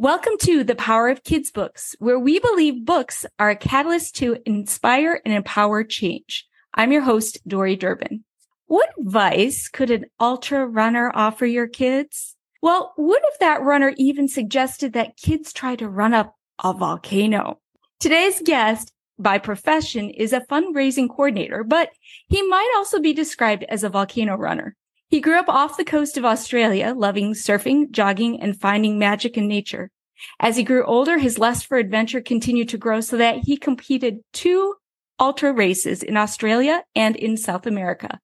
Welcome 0.00 0.32
to 0.44 0.64
the 0.64 0.74
Power 0.74 1.10
of 1.10 1.24
Kids 1.24 1.50
Books, 1.50 1.94
where 1.98 2.18
we 2.18 2.38
believe 2.38 2.86
books 2.86 3.26
are 3.38 3.50
a 3.50 3.54
catalyst 3.54 4.16
to 4.16 4.38
inspire 4.46 5.20
and 5.26 5.34
empower 5.34 5.84
change. 5.84 6.46
I'm 6.72 6.90
your 6.90 7.02
host, 7.02 7.38
Dori 7.46 7.76
Durbin. 7.76 8.24
What 8.64 8.88
advice 8.98 9.68
could 9.68 9.90
an 9.90 10.06
ultra 10.18 10.66
runner 10.66 11.12
offer 11.14 11.44
your 11.44 11.68
kids? 11.68 12.34
Well, 12.62 12.94
what 12.96 13.20
if 13.26 13.40
that 13.40 13.60
runner 13.60 13.92
even 13.98 14.26
suggested 14.26 14.94
that 14.94 15.18
kids 15.18 15.52
try 15.52 15.76
to 15.76 15.86
run 15.86 16.14
up 16.14 16.34
a 16.64 16.72
volcano? 16.72 17.60
Today's 17.98 18.40
guest 18.42 18.94
by 19.18 19.36
profession 19.36 20.08
is 20.08 20.32
a 20.32 20.40
fundraising 20.40 21.10
coordinator, 21.10 21.62
but 21.62 21.90
he 22.26 22.40
might 22.40 22.72
also 22.74 23.00
be 23.00 23.12
described 23.12 23.66
as 23.68 23.84
a 23.84 23.90
volcano 23.90 24.34
runner. 24.34 24.76
He 25.10 25.20
grew 25.20 25.40
up 25.40 25.48
off 25.48 25.76
the 25.76 25.84
coast 25.84 26.16
of 26.16 26.24
Australia, 26.24 26.94
loving 26.96 27.34
surfing, 27.34 27.90
jogging, 27.90 28.40
and 28.40 28.58
finding 28.58 28.96
magic 28.96 29.36
in 29.36 29.48
nature. 29.48 29.90
As 30.38 30.56
he 30.56 30.62
grew 30.62 30.84
older, 30.84 31.18
his 31.18 31.36
lust 31.36 31.66
for 31.66 31.78
adventure 31.78 32.20
continued 32.20 32.68
to 32.68 32.78
grow 32.78 33.00
so 33.00 33.16
that 33.16 33.38
he 33.38 33.56
competed 33.56 34.20
two 34.32 34.76
ultra 35.18 35.52
races 35.52 36.04
in 36.04 36.16
Australia 36.16 36.84
and 36.94 37.16
in 37.16 37.36
South 37.36 37.66
America. 37.66 38.20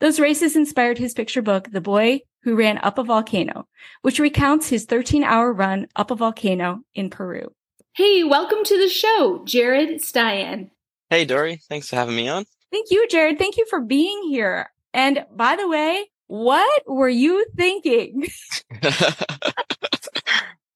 Those 0.00 0.18
races 0.18 0.56
inspired 0.56 0.96
his 0.96 1.12
picture 1.12 1.42
book, 1.42 1.68
The 1.70 1.82
Boy 1.82 2.20
Who 2.44 2.56
Ran 2.56 2.78
Up 2.78 2.96
a 2.96 3.04
Volcano, 3.04 3.68
which 4.00 4.18
recounts 4.18 4.70
his 4.70 4.86
13 4.86 5.22
hour 5.22 5.52
run 5.52 5.86
up 5.96 6.10
a 6.10 6.14
volcano 6.14 6.80
in 6.94 7.10
Peru. 7.10 7.52
Hey, 7.92 8.24
welcome 8.24 8.64
to 8.64 8.78
the 8.78 8.88
show, 8.88 9.42
Jared 9.44 10.00
Styan. 10.00 10.70
Hey, 11.10 11.26
Dori. 11.26 11.60
Thanks 11.68 11.90
for 11.90 11.96
having 11.96 12.16
me 12.16 12.28
on. 12.28 12.46
Thank 12.70 12.90
you, 12.90 13.06
Jared. 13.08 13.38
Thank 13.38 13.58
you 13.58 13.66
for 13.68 13.82
being 13.82 14.22
here. 14.30 14.70
And 14.94 15.26
by 15.30 15.56
the 15.56 15.68
way, 15.68 16.06
what 16.32 16.82
were 16.86 17.10
you 17.10 17.44
thinking? 17.58 18.26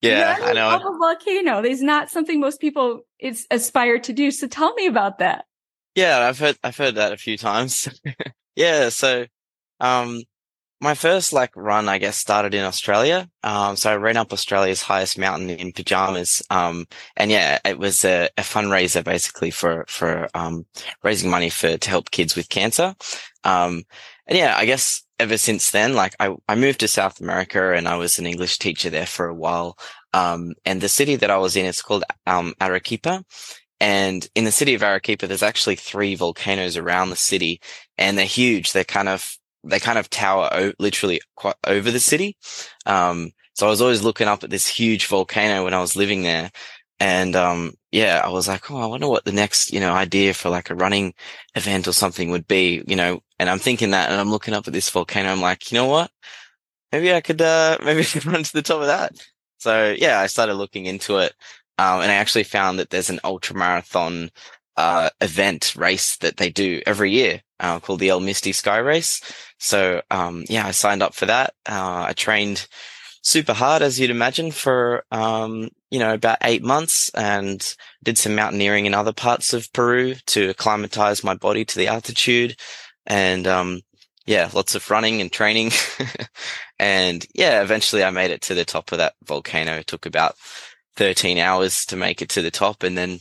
yeah, 0.02 0.36
I 0.42 0.52
know. 0.52 0.68
Up 0.68 0.82
a 0.82 0.98
volcano 0.98 1.64
is 1.64 1.80
not 1.80 2.10
something 2.10 2.40
most 2.40 2.60
people 2.60 3.06
is 3.18 3.46
aspire 3.50 3.98
to 4.00 4.12
do. 4.12 4.30
So 4.30 4.48
tell 4.48 4.74
me 4.74 4.86
about 4.86 5.18
that. 5.20 5.46
Yeah, 5.94 6.18
I've 6.18 6.38
heard 6.38 6.58
I've 6.62 6.76
heard 6.76 6.96
that 6.96 7.14
a 7.14 7.16
few 7.16 7.38
times. 7.38 7.88
yeah, 8.54 8.90
so 8.90 9.24
um 9.80 10.24
my 10.82 10.92
first 10.92 11.32
like 11.32 11.56
run, 11.56 11.88
I 11.88 11.96
guess, 11.96 12.18
started 12.18 12.52
in 12.52 12.62
Australia. 12.62 13.26
Um, 13.42 13.76
so 13.76 13.90
I 13.90 13.96
ran 13.96 14.18
up 14.18 14.34
Australia's 14.34 14.82
highest 14.82 15.16
mountain 15.16 15.48
in 15.48 15.72
pajamas. 15.72 16.42
Um, 16.50 16.86
and 17.16 17.30
yeah, 17.30 17.60
it 17.64 17.78
was 17.78 18.04
a, 18.04 18.28
a 18.36 18.42
fundraiser 18.42 19.02
basically 19.02 19.50
for, 19.50 19.86
for, 19.88 20.28
um, 20.34 20.66
raising 21.02 21.30
money 21.30 21.48
for, 21.48 21.78
to 21.78 21.88
help 21.88 22.10
kids 22.10 22.36
with 22.36 22.50
cancer. 22.50 22.94
Um, 23.42 23.84
and 24.26 24.38
yeah, 24.38 24.54
I 24.56 24.64
guess 24.66 25.02
ever 25.18 25.38
since 25.38 25.70
then, 25.70 25.94
like 25.94 26.14
I, 26.20 26.34
I 26.48 26.54
moved 26.54 26.80
to 26.80 26.88
South 26.88 27.20
America 27.20 27.72
and 27.72 27.88
I 27.88 27.96
was 27.96 28.18
an 28.18 28.26
English 28.26 28.58
teacher 28.58 28.90
there 28.90 29.06
for 29.06 29.26
a 29.26 29.34
while. 29.34 29.78
Um, 30.12 30.54
and 30.64 30.80
the 30.80 30.88
city 30.88 31.16
that 31.16 31.30
I 31.30 31.38
was 31.38 31.56
in, 31.56 31.66
it's 31.66 31.82
called, 31.82 32.04
um, 32.26 32.54
Arequipa. 32.60 33.22
And 33.80 34.26
in 34.34 34.44
the 34.44 34.52
city 34.52 34.74
of 34.74 34.82
Arequipa, 34.82 35.26
there's 35.26 35.42
actually 35.42 35.76
three 35.76 36.14
volcanoes 36.14 36.76
around 36.76 37.10
the 37.10 37.16
city 37.16 37.60
and 37.98 38.16
they're 38.16 38.26
huge. 38.26 38.72
They're 38.72 38.84
kind 38.84 39.08
of, 39.08 39.26
they 39.64 39.78
kind 39.80 39.98
of 39.98 40.10
tower 40.10 40.48
o- 40.52 40.72
literally 40.78 41.20
quite 41.36 41.56
over 41.66 41.90
the 41.90 42.00
city. 42.00 42.36
Um, 42.86 43.30
so 43.54 43.66
I 43.66 43.70
was 43.70 43.80
always 43.80 44.02
looking 44.02 44.28
up 44.28 44.44
at 44.44 44.50
this 44.50 44.66
huge 44.66 45.06
volcano 45.06 45.64
when 45.64 45.74
I 45.74 45.80
was 45.80 45.96
living 45.96 46.22
there. 46.22 46.50
And, 46.98 47.36
um, 47.36 47.74
yeah, 47.92 48.22
I 48.24 48.28
was 48.30 48.48
like, 48.48 48.70
Oh, 48.70 48.78
I 48.80 48.86
wonder 48.86 49.08
what 49.08 49.24
the 49.24 49.32
next, 49.32 49.72
you 49.72 49.80
know, 49.80 49.92
idea 49.92 50.34
for 50.34 50.48
like 50.48 50.70
a 50.70 50.74
running 50.74 51.14
event 51.54 51.86
or 51.86 51.92
something 51.92 52.30
would 52.30 52.46
be, 52.46 52.82
you 52.86 52.96
know, 52.96 53.20
and 53.38 53.50
I'm 53.50 53.58
thinking 53.58 53.90
that 53.90 54.10
and 54.10 54.20
I'm 54.20 54.30
looking 54.30 54.54
up 54.54 54.66
at 54.66 54.72
this 54.72 54.90
volcano. 54.90 55.30
I'm 55.30 55.40
like, 55.40 55.70
you 55.70 55.76
know 55.76 55.86
what? 55.86 56.10
Maybe 56.92 57.12
I 57.12 57.20
could, 57.20 57.40
uh, 57.42 57.78
maybe 57.84 58.00
I 58.00 58.04
could 58.04 58.26
run 58.26 58.42
to 58.42 58.52
the 58.52 58.62
top 58.62 58.80
of 58.80 58.86
that. 58.86 59.12
So 59.58 59.94
yeah, 59.98 60.20
I 60.20 60.26
started 60.26 60.54
looking 60.54 60.86
into 60.86 61.18
it. 61.18 61.34
Um, 61.78 62.00
and 62.00 62.10
I 62.10 62.14
actually 62.14 62.44
found 62.44 62.78
that 62.78 62.90
there's 62.90 63.10
an 63.10 63.20
ultra 63.24 63.54
marathon, 63.54 64.30
uh, 64.76 65.10
event 65.20 65.74
race 65.76 66.16
that 66.18 66.36
they 66.36 66.50
do 66.50 66.82
every 66.86 67.10
year, 67.10 67.42
uh, 67.60 67.80
called 67.80 68.00
the 68.00 68.10
El 68.10 68.20
Misti 68.20 68.54
Sky 68.54 68.78
Race. 68.78 69.20
So, 69.58 70.02
um, 70.10 70.44
yeah, 70.48 70.66
I 70.66 70.70
signed 70.70 71.02
up 71.02 71.14
for 71.14 71.26
that. 71.26 71.54
Uh, 71.66 72.06
I 72.08 72.12
trained 72.12 72.66
super 73.26 73.54
hard, 73.54 73.82
as 73.82 73.98
you'd 73.98 74.10
imagine, 74.10 74.52
for, 74.52 75.04
um, 75.10 75.68
you 75.90 75.98
know, 75.98 76.14
about 76.14 76.38
eight 76.42 76.62
months 76.62 77.10
and 77.12 77.74
did 78.04 78.16
some 78.16 78.36
mountaineering 78.36 78.86
in 78.86 78.94
other 78.94 79.12
parts 79.12 79.52
of 79.52 79.72
Peru 79.72 80.14
to 80.26 80.50
acclimatize 80.50 81.24
my 81.24 81.34
body 81.34 81.64
to 81.64 81.76
the 81.76 81.88
altitude. 81.88 82.54
And, 83.04 83.48
um, 83.48 83.80
yeah, 84.26 84.48
lots 84.54 84.76
of 84.76 84.88
running 84.92 85.20
and 85.20 85.32
training. 85.32 85.72
and 86.78 87.26
yeah, 87.34 87.62
eventually 87.62 88.04
I 88.04 88.10
made 88.10 88.30
it 88.30 88.42
to 88.42 88.54
the 88.54 88.64
top 88.64 88.92
of 88.92 88.98
that 88.98 89.14
volcano. 89.24 89.72
It 89.72 89.88
took 89.88 90.06
about 90.06 90.36
13 90.94 91.38
hours 91.38 91.84
to 91.86 91.96
make 91.96 92.22
it 92.22 92.28
to 92.30 92.42
the 92.42 92.52
top 92.52 92.84
and 92.84 92.96
then 92.96 93.18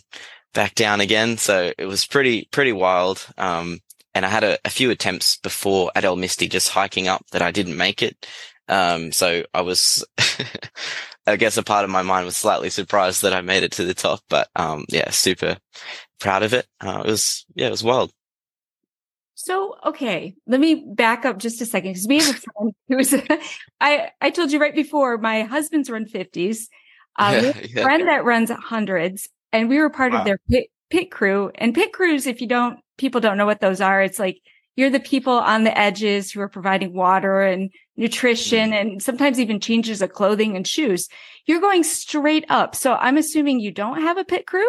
back 0.53 0.75
down 0.75 1.01
again. 1.01 1.37
So 1.37 1.73
it 1.79 1.85
was 1.85 2.05
pretty, 2.05 2.47
pretty 2.51 2.73
wild. 2.73 3.25
Um, 3.39 3.79
and 4.13 4.23
I 4.23 4.29
had 4.29 4.43
a, 4.43 4.59
a, 4.63 4.69
few 4.69 4.91
attempts 4.91 5.37
before 5.37 5.91
at 5.93 6.05
El 6.05 6.15
Misti 6.15 6.49
just 6.49 6.69
hiking 6.69 7.07
up 7.07 7.25
that 7.31 7.41
I 7.41 7.51
didn't 7.51 7.75
make 7.75 8.01
it. 8.01 8.25
Um, 8.67 9.11
so 9.11 9.43
I 9.53 9.61
was, 9.61 10.05
I 11.27 11.35
guess 11.35 11.57
a 11.57 11.63
part 11.63 11.83
of 11.83 11.89
my 11.89 12.01
mind 12.01 12.25
was 12.25 12.37
slightly 12.37 12.69
surprised 12.69 13.21
that 13.21 13.33
I 13.33 13.41
made 13.41 13.63
it 13.63 13.73
to 13.73 13.85
the 13.85 13.93
top, 13.93 14.21
but, 14.29 14.49
um, 14.55 14.85
yeah, 14.89 15.09
super 15.11 15.57
proud 16.19 16.43
of 16.43 16.53
it. 16.53 16.67
Uh, 16.81 17.03
it 17.05 17.09
was, 17.09 17.45
yeah, 17.55 17.67
it 17.67 17.71
was 17.71 17.83
wild. 17.83 18.11
So, 19.35 19.75
okay, 19.85 20.33
let 20.47 20.59
me 20.59 20.85
back 20.95 21.25
up 21.25 21.37
just 21.37 21.61
a 21.61 21.65
second 21.65 21.91
because 21.91 22.07
we 22.07 22.17
have 22.19 22.35
a 22.35 22.39
friend 22.39 22.73
who's, 22.87 23.13
I, 23.81 24.11
I 24.21 24.29
told 24.29 24.51
you 24.51 24.59
right 24.59 24.73
before 24.73 25.17
my 25.17 25.43
husband's 25.43 25.89
run 25.89 26.05
fifties. 26.05 26.69
Uh, 27.17 27.41
yeah, 27.43 27.61
yeah. 27.75 27.83
friend 27.83 28.07
that 28.07 28.25
runs 28.25 28.49
hundreds 28.49 29.29
and 29.53 29.69
we 29.69 29.77
were 29.77 29.89
part 29.89 30.13
wow. 30.13 30.19
of 30.19 30.25
their 30.25 30.39
pit, 30.49 30.67
pit 30.89 31.11
crew 31.11 31.51
and 31.55 31.75
pit 31.75 31.93
crews. 31.93 32.27
If 32.27 32.41
you 32.41 32.47
don't, 32.47 32.79
people 32.97 33.21
don't 33.21 33.37
know 33.37 33.45
what 33.45 33.61
those 33.61 33.81
are. 33.81 34.01
It's 34.01 34.19
like 34.19 34.41
you're 34.75 34.89
the 34.89 34.99
people 34.99 35.33
on 35.33 35.63
the 35.63 35.77
edges 35.77 36.31
who 36.31 36.41
are 36.41 36.49
providing 36.49 36.93
water 36.93 37.41
and 37.41 37.71
nutrition 37.95 38.71
mm. 38.71 38.81
and 38.81 39.03
sometimes 39.03 39.39
even 39.39 39.59
changes 39.59 40.01
of 40.01 40.11
clothing 40.11 40.55
and 40.55 40.67
shoes. 40.67 41.07
You're 41.45 41.61
going 41.61 41.83
straight 41.83 42.45
up. 42.49 42.75
So 42.75 42.93
I'm 42.93 43.17
assuming 43.17 43.59
you 43.59 43.71
don't 43.71 44.01
have 44.01 44.17
a 44.17 44.25
pit 44.25 44.45
crew. 44.45 44.67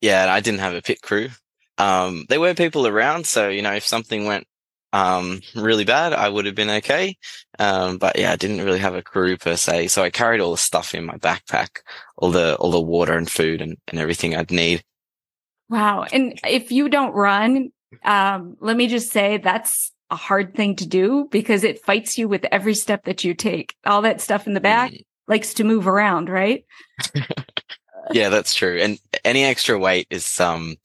Yeah, 0.00 0.32
I 0.32 0.40
didn't 0.40 0.60
have 0.60 0.74
a 0.74 0.82
pit 0.82 1.02
crew. 1.02 1.30
Um, 1.78 2.26
there 2.28 2.40
were 2.40 2.54
people 2.54 2.86
around. 2.86 3.26
So, 3.26 3.48
you 3.48 3.62
know, 3.62 3.72
if 3.72 3.86
something 3.86 4.24
went 4.24 4.46
um, 4.92 5.40
really 5.54 5.84
bad, 5.84 6.12
I 6.12 6.28
would 6.28 6.46
have 6.46 6.54
been 6.54 6.70
okay. 6.70 7.16
Um, 7.58 7.98
but 7.98 8.18
yeah, 8.18 8.32
I 8.32 8.36
didn't 8.36 8.64
really 8.64 8.78
have 8.78 8.94
a 8.94 9.02
crew 9.02 9.36
per 9.36 9.56
se. 9.56 9.88
So 9.88 10.02
I 10.02 10.10
carried 10.10 10.40
all 10.40 10.52
the 10.52 10.58
stuff 10.58 10.94
in 10.94 11.04
my 11.04 11.16
backpack, 11.16 11.80
all 12.16 12.30
the, 12.30 12.54
all 12.56 12.70
the 12.70 12.80
water 12.80 13.14
and 13.14 13.30
food 13.30 13.60
and, 13.60 13.76
and 13.88 13.98
everything 13.98 14.36
I'd 14.36 14.50
need. 14.50 14.82
Wow. 15.68 16.04
And 16.12 16.38
if 16.44 16.70
you 16.70 16.88
don't 16.88 17.12
run, 17.12 17.72
um, 18.04 18.56
let 18.60 18.76
me 18.76 18.86
just 18.86 19.12
say 19.12 19.38
that's 19.38 19.92
a 20.10 20.16
hard 20.16 20.54
thing 20.54 20.76
to 20.76 20.86
do 20.86 21.28
because 21.30 21.64
it 21.64 21.84
fights 21.84 22.16
you 22.16 22.28
with 22.28 22.44
every 22.52 22.74
step 22.74 23.04
that 23.04 23.24
you 23.24 23.34
take. 23.34 23.74
All 23.84 24.02
that 24.02 24.20
stuff 24.20 24.46
in 24.46 24.54
the 24.54 24.60
back 24.60 24.92
mm. 24.92 25.04
likes 25.26 25.54
to 25.54 25.64
move 25.64 25.88
around, 25.88 26.28
right? 26.28 26.64
yeah, 28.12 28.28
that's 28.28 28.54
true. 28.54 28.78
And 28.80 28.98
any 29.24 29.44
extra 29.44 29.78
weight 29.78 30.06
is, 30.10 30.38
um, 30.40 30.76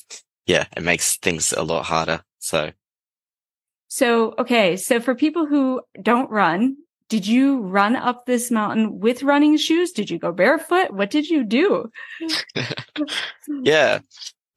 yeah, 0.48 0.66
it 0.76 0.84
makes 0.84 1.18
things 1.18 1.54
a 1.54 1.64
lot 1.64 1.86
harder. 1.86 2.22
So 2.40 2.72
so, 3.92 4.34
okay. 4.40 4.78
So 4.78 5.02
for 5.02 5.14
people 5.14 5.46
who 5.46 5.82
don't 6.02 6.32
run, 6.32 6.78
did 7.10 7.28
you 7.28 7.60
run 7.60 7.98
up 7.98 8.26
this 8.26 8.50
mountain 8.50 9.02
with 9.02 9.22
running 9.22 9.58
shoes? 9.58 9.92
Did 9.92 10.10
you 10.10 10.18
go 10.18 10.32
barefoot? 10.32 10.92
What 10.92 11.12
did 11.12 11.28
you 11.28 11.44
do? 11.44 11.92
yeah. 13.50 14.00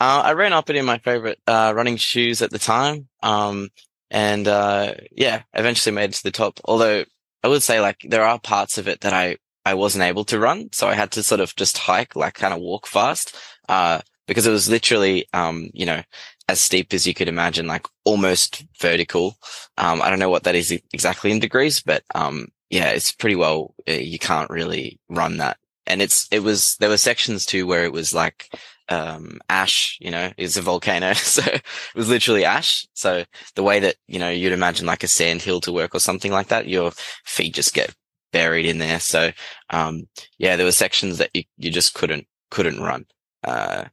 Uh, 0.01 0.23
I 0.25 0.33
ran 0.33 0.53
up 0.53 0.71
it 0.71 0.77
in 0.77 0.85
my 0.85 0.99
favorite, 0.99 1.39
uh, 1.47 1.73
running 1.75 1.97
shoes 1.97 2.43
at 2.43 2.51
the 2.51 2.59
time. 2.59 3.09
Um, 3.23 3.69
and, 4.11 4.47
uh, 4.47 4.95
yeah, 5.13 5.43
eventually 5.55 5.95
made 5.95 6.11
it 6.11 6.15
to 6.15 6.23
the 6.25 6.31
top. 6.31 6.61
Although 6.65 7.05
I 7.43 7.49
would 7.49 7.63
say 7.63 7.81
like 7.81 7.99
there 8.09 8.25
are 8.25 8.39
parts 8.39 8.79
of 8.79 8.89
it 8.89 9.01
that 9.01 9.13
I, 9.13 9.39
I 9.65 9.75
wasn't 9.75 10.05
able 10.05 10.25
to 10.27 10.39
run. 10.39 10.69
So 10.73 10.89
I 10.89 10.95
had 10.95 11.13
to 11.13 11.23
sort 11.23 11.41
of 11.41 11.55
just 11.57 11.79
hike, 11.79 12.17
like 12.17 12.35
kind 12.35 12.53
of 12.53 12.61
walk 12.61 12.87
fast. 12.87 13.37
Uh, 13.69 14.01
because 14.27 14.47
it 14.47 14.51
was 14.51 14.71
literally, 14.71 15.27
um, 15.35 15.69
you 15.75 15.85
know, 15.85 16.03
as 16.49 16.61
steep 16.61 16.95
as 16.95 17.07
you 17.07 17.15
could 17.15 17.29
imagine, 17.29 17.67
like 17.67 17.87
almost 18.05 18.65
vertical. 18.81 19.37
Um, 19.77 20.01
I 20.01 20.11
don't 20.11 20.19
know 20.19 20.31
what 20.31 20.45
that 20.45 20.55
is 20.55 20.71
exactly 20.93 21.31
in 21.31 21.41
degrees, 21.41 21.83
but, 21.83 22.03
um, 22.15 22.49
yeah, 22.71 22.89
it's 22.89 23.13
pretty 23.13 23.37
well, 23.37 23.75
uh, 23.89 23.93
you 23.93 24.19
can't 24.19 24.51
really 24.51 24.99
run 25.11 25.39
that. 25.39 25.59
And 25.87 26.01
it's, 26.01 26.27
it 26.31 26.41
was, 26.43 26.77
there 26.79 26.89
were 26.89 26.97
sections 26.97 27.45
too 27.45 27.67
where 27.67 27.85
it 27.85 27.93
was 27.93 28.15
like, 28.15 28.49
um, 28.89 29.41
ash, 29.49 29.99
you 30.01 30.11
know, 30.11 30.33
is 30.37 30.57
a 30.57 30.63
volcano. 30.63 31.13
So 31.25 31.43
it 31.45 31.63
was 31.95 32.09
literally 32.09 32.45
ash. 32.45 32.87
So 32.95 33.25
the 33.55 33.63
way 33.63 33.81
that, 33.81 33.97
you 34.07 34.19
know, 34.19 34.31
you'd 34.31 34.53
imagine 34.53 34.87
like 34.87 35.03
a 35.03 35.09
sand 35.09 35.43
hill 35.43 35.61
to 35.63 35.73
work 35.73 35.95
or 35.95 36.01
something 36.01 36.33
like 36.33 36.49
that, 36.49 36.69
your 36.69 36.93
feet 37.25 37.55
just 37.55 37.75
get 37.75 37.95
buried 38.33 38.67
in 38.67 38.79
there. 38.79 39.01
So, 39.01 39.31
um, 39.71 40.09
yeah, 40.39 40.57
there 40.57 40.67
were 40.67 40.73
sections 40.73 41.19
that 41.19 41.31
you, 41.35 41.45
you 41.57 41.71
just 41.71 41.95
couldn't, 41.95 42.27
couldn't 42.51 42.81
run. 42.81 43.07
Uh, 43.43 43.85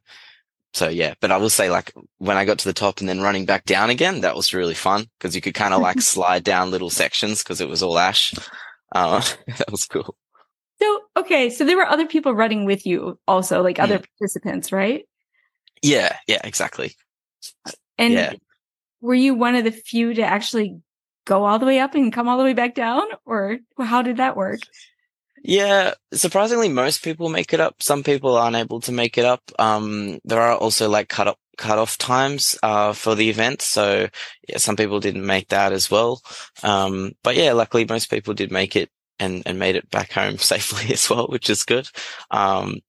so 0.74 0.88
yeah, 0.88 1.14
but 1.20 1.30
I 1.30 1.36
will 1.36 1.50
say 1.50 1.68
like 1.70 1.92
when 2.18 2.36
I 2.36 2.44
got 2.44 2.58
to 2.60 2.64
the 2.64 2.72
top 2.72 3.00
and 3.00 3.08
then 3.08 3.20
running 3.20 3.44
back 3.44 3.64
down 3.64 3.90
again, 3.90 4.22
that 4.22 4.36
was 4.36 4.54
really 4.54 4.74
fun 4.74 5.06
because 5.18 5.34
you 5.34 5.40
could 5.42 5.54
kind 5.54 5.74
of 5.74 5.82
like 5.82 6.00
slide 6.02 6.44
down 6.44 6.70
little 6.70 6.90
sections 6.90 7.42
because 7.42 7.60
it 7.60 7.68
was 7.68 7.82
all 7.82 7.98
ash. 7.98 8.32
Uh, 8.94 9.20
that 9.58 9.70
was 9.70 9.84
cool. 9.84 10.16
Okay. 11.16 11.50
So 11.50 11.64
there 11.64 11.76
were 11.76 11.86
other 11.86 12.06
people 12.06 12.34
running 12.34 12.64
with 12.64 12.86
you 12.86 13.18
also, 13.28 13.62
like 13.62 13.78
other 13.78 13.98
mm. 13.98 14.06
participants, 14.18 14.72
right? 14.72 15.06
Yeah, 15.82 16.16
yeah, 16.26 16.40
exactly. 16.44 16.94
And 17.98 18.14
yeah. 18.14 18.32
were 19.00 19.14
you 19.14 19.34
one 19.34 19.54
of 19.54 19.64
the 19.64 19.72
few 19.72 20.14
to 20.14 20.22
actually 20.22 20.80
go 21.24 21.44
all 21.44 21.58
the 21.58 21.66
way 21.66 21.80
up 21.80 21.94
and 21.94 22.12
come 22.12 22.28
all 22.28 22.38
the 22.38 22.44
way 22.44 22.54
back 22.54 22.74
down? 22.74 23.02
Or 23.26 23.58
how 23.78 24.02
did 24.02 24.18
that 24.18 24.36
work? 24.36 24.60
Yeah, 25.44 25.94
surprisingly, 26.12 26.68
most 26.68 27.02
people 27.02 27.28
make 27.28 27.52
it 27.52 27.60
up. 27.60 27.82
Some 27.82 28.04
people 28.04 28.36
aren't 28.36 28.56
able 28.56 28.80
to 28.82 28.92
make 28.92 29.18
it 29.18 29.24
up. 29.24 29.42
Um, 29.58 30.20
there 30.24 30.40
are 30.40 30.54
also 30.54 30.88
like 30.88 31.08
cut 31.08 31.26
up 31.26 31.38
cutoff 31.58 31.98
times 31.98 32.56
uh, 32.62 32.92
for 32.92 33.16
the 33.16 33.28
event, 33.28 33.60
so 33.60 34.08
yeah, 34.48 34.58
some 34.58 34.76
people 34.76 35.00
didn't 35.00 35.26
make 35.26 35.48
that 35.48 35.72
as 35.72 35.90
well. 35.90 36.22
Um, 36.62 37.12
but 37.24 37.36
yeah, 37.36 37.52
luckily 37.54 37.84
most 37.84 38.08
people 38.08 38.34
did 38.34 38.52
make 38.52 38.76
it 38.76 38.90
and 39.18 39.42
and 39.46 39.58
made 39.58 39.76
it 39.76 39.90
back 39.90 40.12
home 40.12 40.38
safely 40.38 40.92
as 40.92 41.08
well, 41.08 41.28
which 41.28 41.50
is 41.50 41.64
good. 41.64 41.88
Um, 42.30 42.80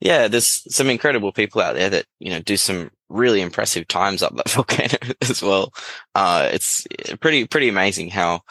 yeah, 0.00 0.28
there's 0.28 0.62
some 0.74 0.90
incredible 0.90 1.32
people 1.32 1.62
out 1.62 1.74
there 1.74 1.90
that 1.90 2.06
you 2.18 2.30
know 2.30 2.40
do 2.40 2.56
some 2.56 2.90
really 3.08 3.40
impressive 3.40 3.88
times 3.88 4.22
up 4.22 4.34
that 4.36 4.50
volcano 4.50 5.14
as 5.22 5.42
well. 5.42 5.72
Uh, 6.14 6.48
it's 6.52 6.86
pretty 7.20 7.46
pretty 7.46 7.68
amazing 7.68 8.10
how, 8.10 8.42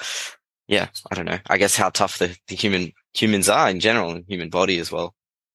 yeah, 0.68 0.88
I 1.12 1.16
don't 1.16 1.25
know. 1.25 1.39
I 1.48 1.57
guess 1.57 1.75
how 1.75 1.89
tough 1.89 2.18
the, 2.18 2.36
the 2.48 2.56
human 2.56 2.92
humans 3.13 3.50
are 3.50 3.69
in 3.69 3.80
general 3.80 4.12
and 4.12 4.25
human 4.27 4.50
body 4.50 4.80
as 4.80 4.92
well. 4.92 5.13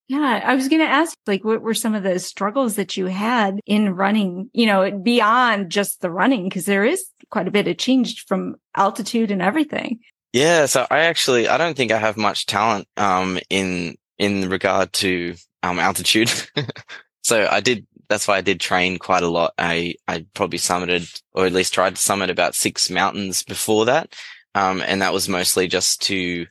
Yeah, 0.08 0.42
I 0.44 0.56
was 0.56 0.66
going 0.66 0.82
to 0.82 0.88
ask, 0.88 1.16
like, 1.28 1.44
what 1.44 1.62
were 1.62 1.72
some 1.72 1.94
of 1.94 2.02
the 2.02 2.18
struggles 2.18 2.74
that 2.74 2.96
you 2.96 3.06
had 3.06 3.60
in 3.64 3.94
running, 3.94 4.50
you 4.52 4.66
know, 4.66 4.90
beyond 4.90 5.70
just 5.70 6.00
the 6.00 6.10
running? 6.10 6.48
Because 6.48 6.64
there 6.64 6.84
is 6.84 7.06
quite 7.30 7.46
a 7.46 7.52
bit 7.52 7.68
of 7.68 7.78
change 7.78 8.24
from 8.26 8.56
altitude 8.74 9.30
and 9.30 9.40
everything. 9.40 10.00
Yeah. 10.32 10.66
So 10.66 10.86
I 10.90 11.00
actually, 11.00 11.48
I 11.48 11.58
don't 11.58 11.76
think 11.76 11.90
I 11.92 11.98
have 11.98 12.16
much 12.16 12.46
talent, 12.46 12.86
um, 12.96 13.38
in, 13.48 13.96
in 14.18 14.48
regard 14.48 14.92
to, 14.94 15.34
um, 15.62 15.78
altitude. 15.78 16.30
so 17.22 17.48
I 17.50 17.60
did, 17.60 17.86
that's 18.08 18.28
why 18.28 18.36
I 18.36 18.40
did 18.40 18.60
train 18.60 18.98
quite 18.98 19.22
a 19.22 19.28
lot. 19.28 19.54
I, 19.58 19.94
I 20.06 20.26
probably 20.34 20.58
summited 20.58 21.20
or 21.32 21.46
at 21.46 21.52
least 21.52 21.74
tried 21.74 21.96
to 21.96 22.02
summit 22.02 22.30
about 22.30 22.54
six 22.54 22.90
mountains 22.90 23.42
before 23.42 23.86
that. 23.86 24.14
Um, 24.54 24.82
and 24.86 25.02
that 25.02 25.12
was 25.12 25.28
mostly 25.28 25.68
just 25.68 26.02
to, 26.02 26.46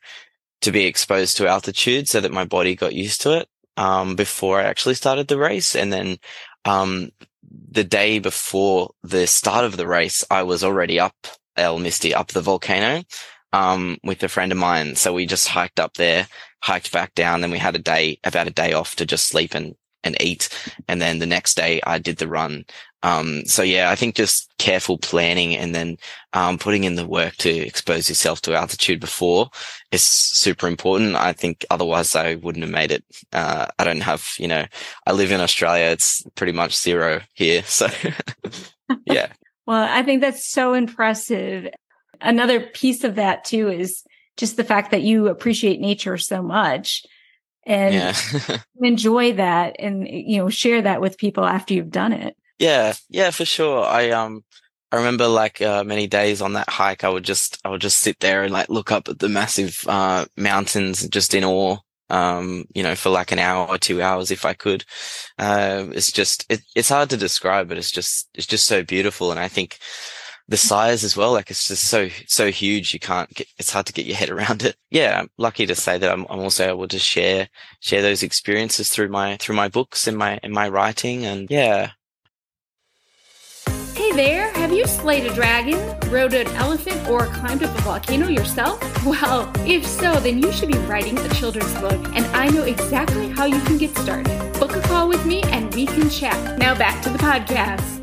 to 0.61 0.71
be 0.71 0.85
exposed 0.85 1.37
to 1.37 1.47
altitude 1.47 2.07
so 2.07 2.19
that 2.21 2.31
my 2.31 2.45
body 2.45 2.75
got 2.75 2.93
used 2.93 3.21
to 3.21 3.37
it 3.37 3.47
um, 3.77 4.15
before 4.15 4.59
I 4.59 4.63
actually 4.63 4.95
started 4.95 5.27
the 5.27 5.37
race. 5.37 5.75
And 5.75 5.91
then 5.91 6.17
um, 6.65 7.11
the 7.71 7.83
day 7.83 8.19
before 8.19 8.91
the 9.03 9.25
start 9.25 9.65
of 9.65 9.77
the 9.77 9.87
race, 9.87 10.23
I 10.29 10.43
was 10.43 10.63
already 10.63 10.99
up 10.99 11.15
El 11.55 11.79
Misti, 11.79 12.13
up 12.13 12.29
the 12.29 12.41
volcano 12.41 13.03
um, 13.53 13.97
with 14.03 14.23
a 14.23 14.29
friend 14.29 14.51
of 14.51 14.57
mine. 14.57 14.95
So 14.95 15.13
we 15.13 15.25
just 15.25 15.47
hiked 15.47 15.79
up 15.79 15.95
there, 15.95 16.27
hiked 16.61 16.91
back 16.91 17.15
down. 17.15 17.41
Then 17.41 17.51
we 17.51 17.57
had 17.57 17.75
a 17.75 17.79
day, 17.79 18.19
about 18.23 18.47
a 18.47 18.51
day 18.51 18.73
off 18.73 18.95
to 18.97 19.05
just 19.05 19.27
sleep 19.27 19.53
and, 19.53 19.75
and 20.03 20.21
eat. 20.21 20.49
And 20.87 21.01
then 21.01 21.19
the 21.19 21.25
next 21.25 21.55
day 21.55 21.81
I 21.85 21.99
did 21.99 22.17
the 22.17 22.27
run. 22.27 22.65
Um, 23.01 23.45
so 23.45 23.63
yeah, 23.63 23.89
I 23.89 23.95
think 23.95 24.15
just 24.15 24.51
careful 24.57 24.97
planning 24.97 25.55
and 25.55 25.73
then, 25.73 25.97
um, 26.33 26.57
putting 26.57 26.83
in 26.83 26.95
the 26.95 27.07
work 27.07 27.35
to 27.37 27.49
expose 27.49 28.09
yourself 28.09 28.41
to 28.41 28.55
altitude 28.55 28.99
before 28.99 29.49
is 29.91 30.03
super 30.03 30.67
important. 30.67 31.15
I 31.15 31.31
think 31.31 31.65
otherwise 31.69 32.15
I 32.15 32.35
wouldn't 32.35 32.63
have 32.63 32.73
made 32.73 32.91
it. 32.91 33.05
Uh, 33.31 33.67
I 33.79 33.83
don't 33.85 34.01
have, 34.01 34.27
you 34.37 34.49
know, 34.49 34.65
I 35.07 35.13
live 35.13 35.31
in 35.31 35.39
Australia. 35.39 35.85
It's 35.85 36.23
pretty 36.35 36.51
much 36.51 36.77
zero 36.77 37.21
here. 37.33 37.63
So 37.63 37.87
yeah. 39.05 39.31
well, 39.65 39.87
I 39.89 40.03
think 40.03 40.21
that's 40.21 40.49
so 40.49 40.73
impressive. 40.73 41.69
Another 42.21 42.59
piece 42.59 43.03
of 43.03 43.15
that 43.15 43.45
too 43.45 43.69
is 43.69 44.03
just 44.37 44.57
the 44.57 44.63
fact 44.63 44.91
that 44.91 45.01
you 45.01 45.27
appreciate 45.27 45.79
nature 45.79 46.17
so 46.17 46.41
much 46.41 47.05
and 47.65 47.93
yeah. 47.93 48.57
enjoy 48.81 49.33
that 49.33 49.75
and, 49.79 50.07
you 50.07 50.37
know, 50.37 50.49
share 50.49 50.81
that 50.81 51.01
with 51.01 51.17
people 51.17 51.45
after 51.45 51.73
you've 51.73 51.91
done 51.91 52.13
it. 52.13 52.35
Yeah, 52.57 52.93
yeah, 53.09 53.31
for 53.31 53.45
sure. 53.45 53.85
I 53.85 54.09
um 54.11 54.43
I 54.91 54.97
remember 54.97 55.27
like 55.27 55.61
uh, 55.61 55.83
many 55.83 56.07
days 56.07 56.41
on 56.41 56.53
that 56.53 56.69
hike, 56.69 57.03
I 57.03 57.09
would 57.09 57.23
just 57.23 57.59
I 57.63 57.69
would 57.69 57.81
just 57.81 57.99
sit 57.99 58.19
there 58.19 58.43
and 58.43 58.51
like 58.51 58.69
look 58.69 58.91
up 58.91 59.07
at 59.07 59.19
the 59.19 59.29
massive 59.29 59.83
uh, 59.87 60.25
mountains 60.35 61.07
just 61.07 61.33
in 61.33 61.43
awe. 61.43 61.77
Um, 62.11 62.65
you 62.73 62.81
know, 62.81 62.95
for 62.95 63.11
like 63.11 63.31
an 63.31 63.37
hour 63.37 63.67
or 63.67 63.77
two 63.77 64.01
hours 64.01 64.31
if 64.31 64.43
I 64.43 64.55
could. 64.55 64.83
Uh, 65.37 65.85
it's 65.91 66.11
just 66.11 66.43
it, 66.49 66.61
it's 66.75 66.89
hard 66.89 67.11
to 67.11 67.17
describe, 67.17 67.69
but 67.69 67.77
it's 67.77 67.91
just 67.91 68.29
it's 68.33 68.47
just 68.47 68.65
so 68.65 68.81
beautiful, 68.81 69.29
and 69.29 69.39
I 69.39 69.47
think 69.47 69.77
the 70.49 70.57
size 70.57 71.03
as 71.03 71.15
well, 71.15 71.31
like 71.31 71.51
it's 71.51 71.67
just 71.67 71.85
so 71.87 72.09
so 72.27 72.51
huge. 72.51 72.93
You 72.93 72.99
can't 72.99 73.33
get 73.33 73.47
it's 73.57 73.71
hard 73.71 73.85
to 73.85 73.93
get 73.93 74.05
your 74.05 74.17
head 74.17 74.29
around 74.29 74.63
it. 74.63 74.75
Yeah, 74.89 75.19
I'm 75.21 75.29
lucky 75.37 75.65
to 75.67 75.75
say 75.75 75.97
that 75.97 76.11
I'm 76.11 76.25
I'm 76.29 76.39
also 76.39 76.67
able 76.67 76.87
to 76.87 76.99
share 76.99 77.47
share 77.79 78.01
those 78.01 78.23
experiences 78.23 78.89
through 78.89 79.09
my 79.09 79.37
through 79.37 79.55
my 79.55 79.69
books 79.69 80.07
and 80.07 80.17
my 80.17 80.39
and 80.43 80.51
my 80.53 80.67
writing, 80.67 81.25
and 81.25 81.49
yeah, 81.49 81.91
Hey 83.99 84.13
there, 84.13 84.51
have 84.53 84.71
you 84.71 84.87
slayed 84.87 85.29
a 85.29 85.33
dragon, 85.35 85.77
rode 86.09 86.33
an 86.33 86.47
elephant, 86.55 87.07
or 87.09 87.27
climbed 87.27 87.63
up 87.63 87.77
a 87.77 87.81
volcano 87.81 88.27
yourself? 88.27 88.79
Well, 89.05 89.51
if 89.67 89.85
so, 89.85 90.19
then 90.19 90.39
you 90.39 90.51
should 90.51 90.69
be 90.71 90.77
writing 90.79 91.17
a 91.19 91.29
children's 91.29 91.73
book, 91.75 91.99
and 92.15 92.25
I 92.27 92.47
know 92.47 92.63
exactly 92.63 93.27
how 93.29 93.45
you 93.45 93.61
can 93.61 93.77
get 93.77 93.95
started. 93.97 94.53
Book 94.59 94.75
a 94.75 94.81
call 94.81 95.07
with 95.07 95.25
me 95.25 95.43
and 95.43 95.73
we 95.75 95.85
can 95.85 96.09
chat. 96.09 96.57
Now 96.57 96.75
back 96.75 97.03
to 97.03 97.09
the 97.09 97.19
podcast. 97.19 97.98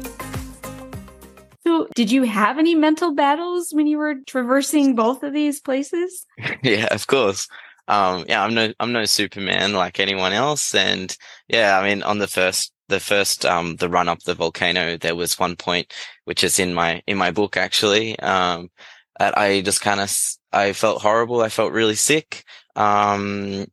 So, 1.67 1.89
did 1.97 2.13
you 2.13 2.23
have 2.23 2.59
any 2.59 2.77
mental 2.77 3.13
battles 3.13 3.73
when 3.73 3.89
you 3.89 3.99
were 3.99 4.15
traversing 4.27 4.95
both 4.95 5.25
of 5.25 5.33
these 5.33 5.61
places? 5.61 6.25
yeah, 6.63 6.87
of 6.93 7.09
course. 7.09 7.49
Um, 7.89 8.25
yeah, 8.29 8.45
I'm 8.45 8.55
no, 8.55 8.73
I'm 8.79 8.93
no 8.93 9.05
Superman 9.05 9.73
like 9.73 9.99
anyone 9.99 10.33
else. 10.33 10.75
And 10.75 11.17
yeah, 11.49 11.79
I 11.79 11.89
mean, 11.89 12.03
on 12.05 12.19
the 12.19 12.29
first 12.29 12.73
the 12.89 13.01
first 13.01 13.45
um 13.45 13.75
the 13.77 13.89
run 13.89 14.09
up 14.09 14.23
the 14.23 14.35
volcano 14.35 14.97
there 14.97 15.17
was 15.17 15.41
one 15.41 15.57
point 15.57 15.93
which 16.25 16.45
is 16.45 16.61
in 16.61 16.73
my 16.73 17.03
in 17.09 17.17
my 17.17 17.33
book 17.33 17.57
actually 17.57 18.17
um 18.21 18.71
that 19.19 19.37
I 19.37 19.61
just 19.61 19.81
kind 19.81 19.99
of 19.99 20.17
I 20.53 20.73
felt 20.73 21.03
horrible 21.03 21.41
I 21.41 21.49
felt 21.49 21.73
really 21.73 21.97
sick 21.97 22.45
um 22.77 23.67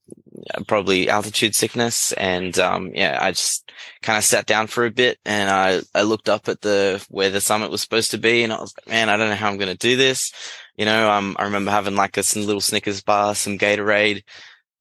probably 0.67 1.09
altitude 1.09 1.55
sickness 1.55 2.11
and 2.13 2.59
um 2.59 2.91
yeah 2.93 3.17
I 3.21 3.31
just 3.31 3.71
kind 4.01 4.17
of 4.17 4.23
sat 4.23 4.45
down 4.45 4.67
for 4.67 4.85
a 4.85 4.91
bit 4.91 5.17
and 5.25 5.49
I 5.49 5.81
I 5.95 6.03
looked 6.03 6.29
up 6.29 6.47
at 6.47 6.61
the 6.61 7.05
where 7.09 7.29
the 7.29 7.41
summit 7.41 7.71
was 7.71 7.81
supposed 7.81 8.11
to 8.11 8.17
be 8.17 8.43
and 8.43 8.51
I 8.51 8.59
was 8.59 8.73
like 8.77 8.87
man 8.87 9.09
I 9.09 9.17
don't 9.17 9.29
know 9.29 9.35
how 9.35 9.49
I'm 9.49 9.57
going 9.57 9.75
to 9.75 9.77
do 9.77 9.95
this 9.95 10.31
you 10.77 10.85
know 10.85 11.09
um 11.09 11.35
I 11.39 11.43
remember 11.43 11.71
having 11.71 11.95
like 11.95 12.17
a 12.17 12.23
some 12.23 12.45
little 12.45 12.61
Snickers 12.61 13.01
bar 13.01 13.35
some 13.35 13.57
Gatorade 13.57 14.23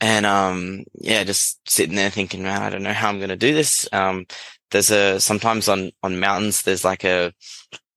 and, 0.02 0.26
um, 0.26 0.82
yeah, 0.94 1.22
just 1.22 1.60
sitting 1.70 1.94
there 1.94 2.10
thinking, 2.10 2.42
man, 2.42 2.60
I 2.60 2.70
don't 2.70 2.82
know 2.82 2.92
how 2.92 3.08
I'm 3.08 3.18
going 3.18 3.28
to 3.28 3.36
do 3.36 3.54
this. 3.54 3.88
Um, 3.92 4.26
there's 4.72 4.90
a, 4.90 5.20
sometimes 5.20 5.68
on, 5.68 5.92
on 6.02 6.18
mountains, 6.18 6.62
there's 6.62 6.84
like 6.84 7.04
a, 7.04 7.32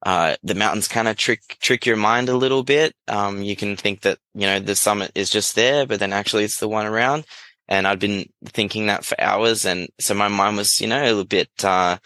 uh, 0.06 0.36
the 0.44 0.54
mountains 0.54 0.88
kind 0.88 1.08
of 1.08 1.18
trick, 1.18 1.42
trick 1.62 1.84
your 1.84 1.96
mind 1.98 2.30
a 2.30 2.38
little 2.38 2.62
bit. 2.62 2.94
Um, 3.08 3.42
you 3.42 3.56
can 3.56 3.76
think 3.76 4.02
that, 4.02 4.20
you 4.36 4.46
know, 4.46 4.60
the 4.60 4.76
summit 4.76 5.14
is 5.16 5.32
just 5.32 5.56
there, 5.56 5.88
but 5.88 6.00
then 6.00 6.14
actually 6.14 6.44
it's 6.44 6.60
the 6.60 6.70
one 6.70 6.86
around. 6.86 7.26
And 7.68 7.88
I'd 7.88 8.00
been 8.00 8.26
thinking 8.46 8.88
that 8.88 9.06
for 9.06 9.20
hours. 9.20 9.66
And 9.66 9.88
so 10.00 10.14
my 10.14 10.28
mind 10.28 10.58
was, 10.58 10.80
you 10.80 10.88
know, 10.88 11.02
a 11.02 11.08
little 11.08 11.26
bit, 11.26 11.50
uh, 11.64 11.98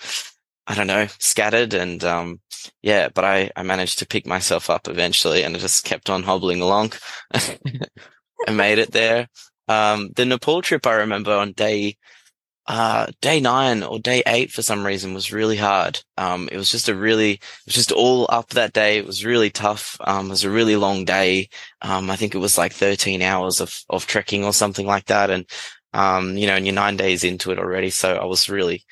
I 0.67 0.75
don't 0.75 0.87
know, 0.87 1.07
scattered 1.19 1.73
and, 1.73 2.03
um, 2.03 2.39
yeah, 2.81 3.09
but 3.13 3.25
I, 3.25 3.51
I 3.55 3.63
managed 3.63 3.99
to 3.99 4.07
pick 4.07 4.25
myself 4.25 4.69
up 4.69 4.87
eventually 4.87 5.43
and 5.43 5.55
I 5.55 5.59
just 5.59 5.83
kept 5.83 6.09
on 6.09 6.23
hobbling 6.23 6.61
along 6.61 6.93
and 7.33 8.57
made 8.57 8.77
it 8.77 8.91
there. 8.91 9.27
Um, 9.67 10.09
the 10.15 10.25
Nepal 10.25 10.61
trip 10.61 10.87
I 10.87 10.95
remember 10.95 11.31
on 11.31 11.53
day, 11.53 11.97
uh, 12.69 13.07
day 13.19 13.39
nine 13.39 13.81
or 13.81 13.97
day 13.97 14.21
eight 14.27 14.51
for 14.51 14.61
some 14.61 14.85
reason 14.85 15.15
was 15.15 15.33
really 15.33 15.57
hard. 15.57 15.99
Um, 16.17 16.47
it 16.51 16.57
was 16.57 16.69
just 16.69 16.87
a 16.87 16.93
really, 16.93 17.31
it 17.31 17.41
was 17.65 17.73
just 17.73 17.91
all 17.91 18.27
up 18.29 18.49
that 18.49 18.73
day. 18.73 18.99
It 18.99 19.07
was 19.07 19.25
really 19.25 19.49
tough. 19.49 19.97
Um, 20.01 20.27
it 20.27 20.29
was 20.29 20.43
a 20.43 20.51
really 20.51 20.75
long 20.75 21.03
day. 21.03 21.49
Um, 21.81 22.11
I 22.11 22.15
think 22.15 22.35
it 22.35 22.39
was 22.39 22.59
like 22.59 22.71
13 22.71 23.23
hours 23.23 23.59
of, 23.59 23.75
of 23.89 24.05
trekking 24.05 24.45
or 24.45 24.53
something 24.53 24.85
like 24.85 25.05
that. 25.05 25.31
And, 25.31 25.49
um, 25.93 26.37
you 26.37 26.45
know, 26.45 26.53
and 26.53 26.65
you're 26.67 26.75
nine 26.75 26.95
days 26.95 27.23
into 27.23 27.49
it 27.51 27.57
already. 27.57 27.89
So 27.89 28.15
I 28.15 28.25
was 28.25 28.49
really, 28.49 28.85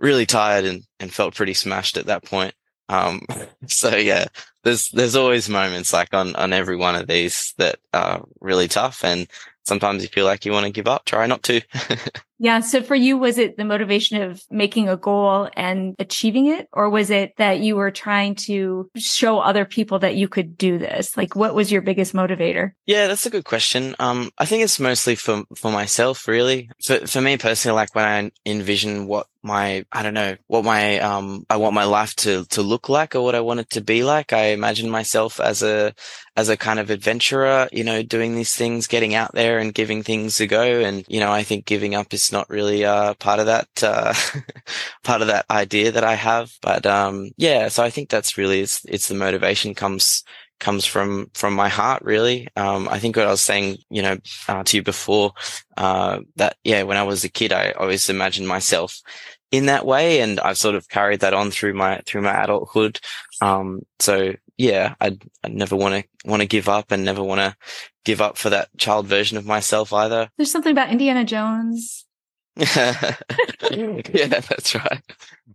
really 0.00 0.24
tired 0.24 0.64
and, 0.64 0.84
and 0.98 1.12
felt 1.12 1.34
pretty 1.34 1.54
smashed 1.54 1.98
at 1.98 2.06
that 2.06 2.24
point. 2.24 2.54
Um, 2.88 3.20
so 3.66 3.94
yeah, 3.94 4.24
there's, 4.64 4.88
there's 4.88 5.16
always 5.16 5.50
moments 5.50 5.92
like 5.92 6.14
on, 6.14 6.34
on 6.36 6.54
every 6.54 6.76
one 6.76 6.96
of 6.96 7.06
these 7.06 7.52
that 7.58 7.76
are 7.92 8.24
really 8.40 8.68
tough. 8.68 9.04
And 9.04 9.28
sometimes 9.68 10.02
you 10.02 10.08
feel 10.08 10.24
like 10.24 10.44
you 10.44 10.52
want 10.52 10.66
to 10.66 10.72
give 10.72 10.88
up, 10.88 11.04
try 11.04 11.26
not 11.26 11.42
to. 11.44 11.60
yeah. 12.38 12.60
So 12.60 12.82
for 12.82 12.94
you, 12.94 13.18
was 13.18 13.38
it 13.38 13.56
the 13.56 13.64
motivation 13.64 14.22
of 14.22 14.42
making 14.50 14.88
a 14.88 14.96
goal 14.96 15.48
and 15.54 15.94
achieving 15.98 16.46
it? 16.46 16.68
Or 16.72 16.90
was 16.90 17.10
it 17.10 17.34
that 17.36 17.60
you 17.60 17.76
were 17.76 17.90
trying 17.90 18.34
to 18.46 18.90
show 18.96 19.38
other 19.38 19.64
people 19.64 20.00
that 20.00 20.16
you 20.16 20.28
could 20.28 20.56
do 20.56 20.78
this? 20.78 21.16
Like 21.16 21.36
what 21.36 21.54
was 21.54 21.70
your 21.70 21.82
biggest 21.82 22.14
motivator? 22.14 22.72
Yeah, 22.86 23.06
that's 23.06 23.26
a 23.26 23.30
good 23.30 23.44
question. 23.44 23.94
Um, 23.98 24.30
I 24.38 24.46
think 24.46 24.64
it's 24.64 24.80
mostly 24.80 25.14
for, 25.14 25.44
for 25.54 25.70
myself, 25.70 26.26
really. 26.26 26.70
For, 26.82 27.06
for 27.06 27.20
me 27.20 27.36
personally, 27.36 27.76
like 27.76 27.94
when 27.94 28.04
I 28.04 28.30
envision 28.44 29.06
what 29.06 29.26
my 29.42 29.84
I 29.92 30.02
don't 30.02 30.14
know 30.14 30.36
what 30.48 30.64
my 30.64 30.98
um 30.98 31.44
I 31.48 31.56
want 31.56 31.74
my 31.74 31.84
life 31.84 32.14
to 32.16 32.44
to 32.46 32.62
look 32.62 32.88
like 32.88 33.14
or 33.14 33.22
what 33.22 33.34
I 33.34 33.40
want 33.40 33.60
it 33.60 33.70
to 33.70 33.80
be 33.80 34.02
like. 34.02 34.32
I 34.32 34.48
imagine 34.48 34.90
myself 34.90 35.40
as 35.40 35.62
a 35.62 35.94
as 36.38 36.48
a 36.48 36.56
kind 36.56 36.78
of 36.78 36.88
adventurer, 36.88 37.68
you 37.72 37.82
know, 37.82 38.00
doing 38.00 38.36
these 38.36 38.54
things, 38.54 38.86
getting 38.86 39.12
out 39.12 39.32
there 39.34 39.58
and 39.58 39.74
giving 39.74 40.04
things 40.04 40.38
a 40.38 40.46
go. 40.46 40.62
And, 40.62 41.04
you 41.08 41.18
know, 41.18 41.32
I 41.32 41.42
think 41.42 41.64
giving 41.64 41.96
up 41.96 42.14
is 42.14 42.30
not 42.30 42.48
really, 42.48 42.84
uh, 42.84 43.14
part 43.14 43.40
of 43.40 43.46
that, 43.46 43.66
uh, 43.82 44.14
part 45.02 45.20
of 45.20 45.26
that 45.26 45.46
idea 45.50 45.90
that 45.90 46.04
I 46.04 46.14
have. 46.14 46.52
But, 46.62 46.86
um, 46.86 47.30
yeah, 47.38 47.66
so 47.66 47.82
I 47.82 47.90
think 47.90 48.08
that's 48.08 48.38
really, 48.38 48.60
it's, 48.60 48.84
it's 48.84 49.08
the 49.08 49.16
motivation 49.16 49.74
comes, 49.74 50.22
comes 50.60 50.84
from 50.84 51.30
from 51.34 51.54
my 51.54 51.68
heart 51.68 52.02
really 52.02 52.48
um, 52.56 52.88
i 52.88 52.98
think 52.98 53.14
what 53.14 53.28
i 53.28 53.30
was 53.30 53.40
saying 53.40 53.76
you 53.90 54.02
know 54.02 54.16
uh, 54.48 54.64
to 54.64 54.78
you 54.78 54.82
before 54.82 55.32
uh, 55.76 56.18
that 56.34 56.56
yeah 56.64 56.82
when 56.82 56.96
i 56.96 57.02
was 57.04 57.22
a 57.22 57.28
kid 57.28 57.52
i 57.52 57.70
always 57.78 58.10
imagined 58.10 58.48
myself 58.48 59.00
in 59.52 59.66
that 59.66 59.86
way 59.86 60.20
and 60.20 60.40
i've 60.40 60.58
sort 60.58 60.74
of 60.74 60.88
carried 60.88 61.20
that 61.20 61.32
on 61.32 61.52
through 61.52 61.74
my 61.74 62.02
through 62.06 62.22
my 62.22 62.42
adulthood 62.42 62.98
um, 63.40 63.82
so 64.00 64.34
yeah 64.58 64.94
i'd, 65.00 65.22
I'd 65.42 65.54
never 65.54 65.76
want 65.76 65.94
to 65.94 66.28
want 66.28 66.42
to 66.42 66.48
give 66.48 66.68
up 66.68 66.92
and 66.92 67.04
never 67.04 67.22
want 67.22 67.40
to 67.40 67.56
give 68.04 68.20
up 68.20 68.36
for 68.36 68.50
that 68.50 68.68
child 68.76 69.06
version 69.06 69.38
of 69.38 69.46
myself 69.46 69.92
either 69.92 70.28
there's 70.36 70.52
something 70.52 70.72
about 70.72 70.90
indiana 70.90 71.24
jones 71.24 72.04
yeah 72.56 73.14
that's 73.70 74.74
right 74.74 75.02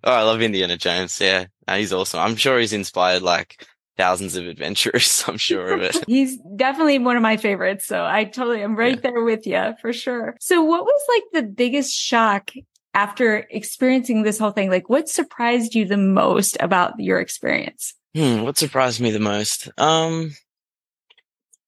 oh 0.04 0.12
i 0.12 0.22
love 0.22 0.42
indiana 0.42 0.78
jones 0.78 1.20
yeah 1.20 1.46
he's 1.70 1.94
awesome 1.94 2.20
i'm 2.20 2.36
sure 2.36 2.60
he's 2.60 2.74
inspired 2.74 3.22
like 3.22 3.66
thousands 3.98 4.36
of 4.36 4.48
adventurers. 4.48 5.24
I'm 5.28 5.38
sure 5.38 5.74
of 5.74 5.82
it. 5.82 6.04
He's 6.08 6.38
definitely 6.56 7.00
one 7.00 7.16
of 7.16 7.22
my 7.22 7.38
favorites. 7.38 7.86
So 7.86 8.04
I 8.04 8.24
totally 8.26 8.64
am 8.64 8.76
right 8.76 8.96
yeah. 8.96 9.12
there 9.12 9.24
with 9.24 9.46
you 9.46 9.76
for 9.82 9.94
sure. 9.94 10.36
So 10.40 10.64
what 10.64 10.84
was 10.84 11.02
like 11.10 11.24
the 11.44 11.48
biggest 11.48 11.94
shock 11.94 12.52
after 12.94 13.48
experiencing 13.50 14.24
this 14.24 14.40
whole 14.40 14.52
thing? 14.52 14.70
Like 14.70 14.90
what 14.90 15.10
surprised 15.10 15.76
you 15.76 15.86
the 15.86 15.98
most 15.98 16.58
about 16.60 17.00
your 17.00 17.20
experience? 17.20 17.94
Hmm, 18.16 18.42
what 18.42 18.58
surprised 18.58 19.02
me 19.02 19.12
the 19.12 19.20
most? 19.20 19.70
Um, 19.80 20.32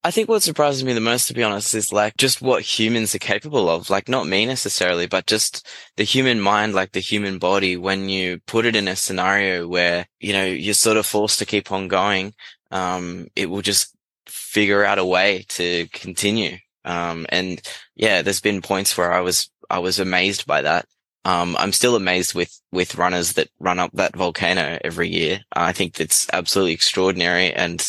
I 0.06 0.12
think 0.12 0.30
what 0.30 0.44
surprises 0.44 0.84
me 0.84 0.94
the 0.94 1.00
most, 1.00 1.28
to 1.28 1.34
be 1.34 1.42
honest, 1.42 1.74
is 1.74 1.92
like 1.92 2.16
just 2.18 2.40
what 2.40 2.62
humans 2.62 3.16
are 3.16 3.20
capable 3.20 3.68
of. 3.68 3.90
Like 3.90 4.08
not 4.08 4.28
me 4.28 4.46
necessarily, 4.46 5.08
but 5.08 5.26
just 5.26 5.68
the 5.98 6.04
human 6.04 6.40
mind, 6.40 6.76
like 6.76 6.92
the 6.92 7.00
human 7.00 7.40
body, 7.40 7.76
when 7.76 8.08
you 8.08 8.40
put 8.46 8.68
it 8.68 8.76
in 8.76 8.88
a 8.88 8.96
scenario 8.96 9.68
where, 9.68 10.06
you 10.20 10.32
know, 10.32 10.46
you're 10.46 10.76
sort 10.76 10.98
of 10.98 11.08
forced 11.08 11.40
to 11.40 11.46
keep 11.48 11.72
on 11.72 11.88
going, 11.88 12.36
um, 12.70 13.30
it 13.36 13.50
will 13.50 13.64
just 13.64 13.96
figure 14.28 14.86
out 14.86 15.00
a 15.00 15.06
way 15.06 15.44
to 15.50 15.88
continue. 15.88 16.58
Um, 16.84 17.26
and 17.30 17.60
yeah, 17.96 18.22
there's 18.22 18.42
been 18.42 18.62
points 18.62 18.96
where 18.96 19.12
I 19.12 19.22
was, 19.22 19.50
I 19.72 19.80
was 19.80 20.00
amazed 20.00 20.46
by 20.46 20.62
that. 20.62 20.86
Um, 21.26 21.56
I'm 21.60 21.74
still 21.74 21.96
amazed 21.96 22.34
with, 22.36 22.58
with 22.72 22.96
runners 22.96 23.34
that 23.34 23.50
run 23.60 23.80
up 23.80 23.92
that 23.94 24.16
volcano 24.16 24.78
every 24.84 25.10
year. 25.10 25.42
I 25.52 25.74
think 25.74 25.96
that's 25.96 26.28
absolutely 26.32 26.74
extraordinary. 26.74 27.52
And 27.52 27.84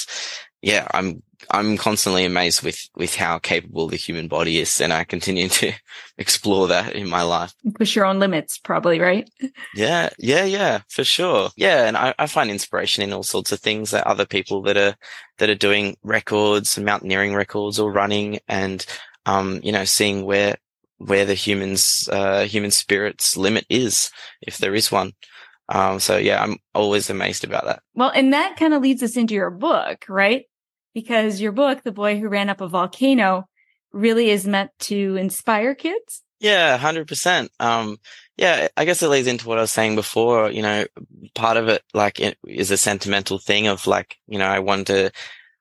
yeah, 0.62 0.88
I'm 0.92 1.22
I'm 1.50 1.76
constantly 1.76 2.24
amazed 2.24 2.62
with 2.62 2.88
with 2.96 3.14
how 3.14 3.38
capable 3.38 3.86
the 3.86 3.96
human 3.96 4.28
body 4.28 4.58
is, 4.58 4.80
and 4.80 4.92
I 4.92 5.04
continue 5.04 5.48
to 5.48 5.72
explore 6.18 6.68
that 6.68 6.94
in 6.94 7.08
my 7.08 7.22
life. 7.22 7.54
Push 7.74 7.94
your 7.94 8.04
own 8.04 8.18
limits, 8.18 8.58
probably, 8.58 9.00
right? 9.00 9.28
Yeah, 9.74 10.08
yeah, 10.18 10.44
yeah, 10.44 10.80
for 10.88 11.04
sure. 11.04 11.50
Yeah, 11.56 11.86
and 11.86 11.96
I, 11.96 12.14
I 12.18 12.26
find 12.26 12.50
inspiration 12.50 13.02
in 13.04 13.12
all 13.12 13.22
sorts 13.22 13.52
of 13.52 13.60
things 13.60 13.90
that 13.90 14.06
other 14.06 14.24
people 14.24 14.62
that 14.62 14.76
are 14.76 14.96
that 15.38 15.50
are 15.50 15.54
doing 15.54 15.96
records, 16.02 16.78
mountaineering 16.78 17.34
records, 17.34 17.78
or 17.78 17.92
running, 17.92 18.40
and 18.48 18.84
um, 19.26 19.60
you 19.62 19.72
know, 19.72 19.84
seeing 19.84 20.24
where 20.24 20.56
where 20.98 21.24
the 21.24 21.34
humans 21.34 22.08
uh, 22.10 22.44
human 22.44 22.70
spirit's 22.70 23.36
limit 23.36 23.66
is, 23.68 24.10
if 24.42 24.58
there 24.58 24.74
is 24.74 24.92
one. 24.92 25.12
Um, 25.68 25.98
so 26.00 26.16
yeah, 26.16 26.42
I'm 26.42 26.56
always 26.74 27.10
amazed 27.10 27.44
about 27.44 27.64
that. 27.64 27.82
Well, 27.94 28.12
and 28.14 28.32
that 28.32 28.56
kind 28.56 28.72
of 28.74 28.82
leads 28.82 29.02
us 29.02 29.16
into 29.16 29.34
your 29.34 29.50
book, 29.50 30.04
right? 30.08 30.44
because 30.96 31.42
your 31.42 31.52
book, 31.52 31.82
The 31.82 31.92
Boy 31.92 32.18
Who 32.18 32.26
Ran 32.26 32.48
Up 32.48 32.62
a 32.62 32.68
Volcano, 32.68 33.46
really 33.92 34.30
is 34.30 34.46
meant 34.46 34.70
to 34.78 35.16
inspire 35.16 35.74
kids. 35.74 36.22
Yeah, 36.40 36.74
hundred 36.78 37.06
percent. 37.06 37.50
Um, 37.60 37.98
yeah, 38.38 38.68
I 38.78 38.86
guess 38.86 39.02
it 39.02 39.08
leads 39.08 39.28
into 39.28 39.46
what 39.46 39.58
I 39.58 39.60
was 39.60 39.72
saying 39.72 39.94
before. 39.94 40.50
You 40.50 40.62
know, 40.62 40.86
part 41.34 41.58
of 41.58 41.68
it, 41.68 41.82
like, 41.92 42.18
it 42.18 42.38
is 42.48 42.70
a 42.70 42.78
sentimental 42.78 43.38
thing 43.38 43.66
of 43.66 43.86
like, 43.86 44.16
you 44.26 44.38
know, 44.38 44.46
I 44.46 44.60
want 44.60 44.86
to, 44.86 45.12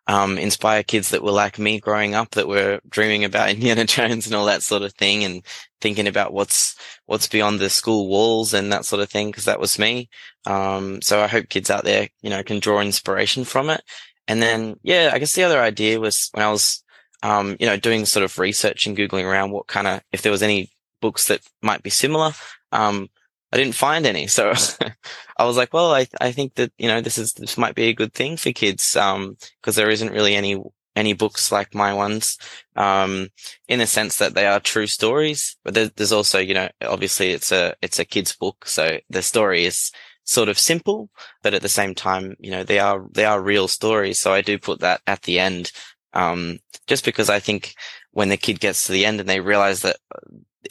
um, 0.08 0.38
inspire 0.38 0.84
kids 0.84 1.10
that 1.10 1.24
were 1.24 1.32
like 1.32 1.58
me 1.58 1.80
growing 1.80 2.16
up 2.16 2.32
that 2.32 2.48
were 2.48 2.80
dreaming 2.90 3.24
about 3.24 3.50
Indiana 3.52 3.86
Jones 3.86 4.26
and 4.26 4.36
all 4.36 4.46
that 4.46 4.64
sort 4.64 4.84
of 4.84 4.94
thing 4.94 5.24
and 5.24 5.44
thinking 5.82 6.08
about 6.08 6.34
what's, 6.34 6.76
what's 7.06 7.28
beyond 7.28 7.60
the 7.60 7.70
school 7.70 8.08
walls 8.08 8.54
and 8.54 8.72
that 8.72 8.86
sort 8.86 9.02
of 9.02 9.10
thing. 9.10 9.32
Cause 9.32 9.46
that 9.46 9.60
was 9.60 9.80
me. 9.80 10.10
Um, 10.46 11.02
so 11.02 11.22
I 11.22 11.28
hope 11.28 11.50
kids 11.50 11.70
out 11.70 11.84
there, 11.84 12.10
you 12.22 12.30
know, 12.30 12.44
can 12.44 12.60
draw 12.60 12.82
inspiration 12.82 13.46
from 13.46 13.70
it 13.70 13.82
and 14.28 14.42
then, 14.42 14.80
yeah, 14.84 15.12
I 15.14 15.20
guess 15.20 15.34
the 15.34 15.44
other 15.44 15.62
idea 15.62 16.00
was 16.00 16.30
when 16.34 16.46
I 16.46 16.52
was, 16.52 16.84
um, 17.22 17.56
you 17.60 17.66
know, 17.66 17.78
doing 17.78 18.06
sort 18.06 18.24
of 18.24 18.38
research 18.40 18.88
and 18.88 18.98
Googling 18.98 19.26
around 19.26 19.52
what 19.52 19.68
kind 19.68 19.88
of, 19.88 20.02
if 20.12 20.22
there 20.22 20.32
was 20.32 20.44
any 20.44 20.72
books 21.02 21.28
that 21.28 21.42
might 21.62 21.84
be 21.84 21.90
similar, 21.90 22.34
um, 22.72 23.10
I 23.56 23.58
didn't 23.58 23.76
find 23.76 24.06
any. 24.06 24.28
So 24.28 24.52
I 25.38 25.46
was 25.46 25.56
like, 25.56 25.74
well, 25.74 25.94
I, 25.94 26.08
I 26.20 26.34
think 26.34 26.56
that, 26.56 26.74
you 26.78 26.90
know, 26.90 27.00
this 27.00 27.18
is, 27.18 27.32
this 27.32 27.58
might 27.58 27.74
be 27.74 27.86
a 27.86 27.94
good 27.94 28.14
thing 28.14 28.36
for 28.36 28.52
kids. 28.52 28.98
Um, 28.98 29.38
cause 29.64 29.76
there 29.76 29.90
isn't 29.90 30.12
really 30.12 30.36
any, 30.36 30.62
any 30.94 31.14
books 31.14 31.54
like 31.54 31.74
my 31.74 31.94
ones, 31.94 32.38
um, 32.76 33.30
in 33.70 33.80
the 33.80 33.88
sense 33.88 34.18
that 34.18 34.34
they 34.34 34.46
are 34.46 34.60
true 34.60 34.88
stories, 34.88 35.56
but 35.64 35.74
there's, 35.74 35.92
there's 35.92 36.12
also, 36.12 36.38
you 36.38 36.54
know, 36.54 36.68
obviously 36.82 37.32
it's 37.32 37.54
a, 37.54 37.74
it's 37.82 37.98
a 37.98 38.04
kid's 38.04 38.36
book. 38.36 38.68
So 38.68 39.00
the 39.10 39.22
story 39.22 39.64
is, 39.64 39.90
sort 40.28 40.50
of 40.50 40.58
simple, 40.58 41.08
but 41.44 41.54
at 41.54 41.62
the 41.62 41.70
same 41.70 41.94
time, 41.94 42.36
you 42.40 42.50
know, 42.50 42.64
they 42.64 42.80
are, 42.80 43.06
they 43.12 43.26
are 43.26 43.40
real 43.40 43.68
stories. 43.68 44.20
So 44.20 44.34
I 44.34 44.42
do 44.42 44.58
put 44.58 44.80
that 44.80 45.00
at 45.06 45.22
the 45.22 45.40
end. 45.40 45.72
Um, 46.14 46.58
just 46.88 47.06
because 47.06 47.30
I 47.30 47.40
think 47.40 47.76
when 48.10 48.30
the 48.30 48.38
kid 48.38 48.60
gets 48.60 48.88
to 48.88 48.92
the 48.92 49.06
end 49.06 49.20
and 49.20 49.30
they 49.30 49.40
realize 49.40 49.82
that 49.82 49.98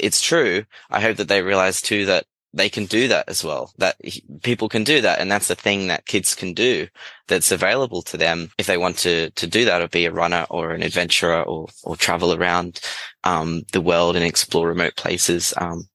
it's 0.00 0.20
true, 0.20 0.64
I 0.90 1.00
hope 1.00 1.18
that 1.18 1.28
they 1.28 1.40
realize 1.40 1.80
too 1.80 2.06
that 2.06 2.24
they 2.54 2.68
can 2.68 2.86
do 2.86 3.08
that 3.08 3.28
as 3.28 3.44
well, 3.44 3.72
that 3.78 3.96
people 4.42 4.68
can 4.68 4.84
do 4.84 5.00
that. 5.00 5.18
And 5.18 5.30
that's 5.30 5.48
the 5.48 5.54
thing 5.54 5.88
that 5.88 6.06
kids 6.06 6.34
can 6.34 6.54
do 6.54 6.86
that's 7.26 7.50
available 7.50 8.00
to 8.02 8.16
them 8.16 8.50
if 8.58 8.66
they 8.66 8.78
want 8.78 8.96
to, 8.98 9.30
to 9.30 9.46
do 9.46 9.64
that 9.64 9.82
or 9.82 9.88
be 9.88 10.06
a 10.06 10.12
runner 10.12 10.46
or 10.50 10.70
an 10.70 10.82
adventurer 10.82 11.42
or, 11.42 11.68
or 11.82 11.96
travel 11.96 12.32
around, 12.32 12.80
um, 13.24 13.62
the 13.72 13.80
world 13.80 14.14
and 14.14 14.24
explore 14.24 14.68
remote 14.68 14.96
places. 14.96 15.52
Um, 15.56 15.88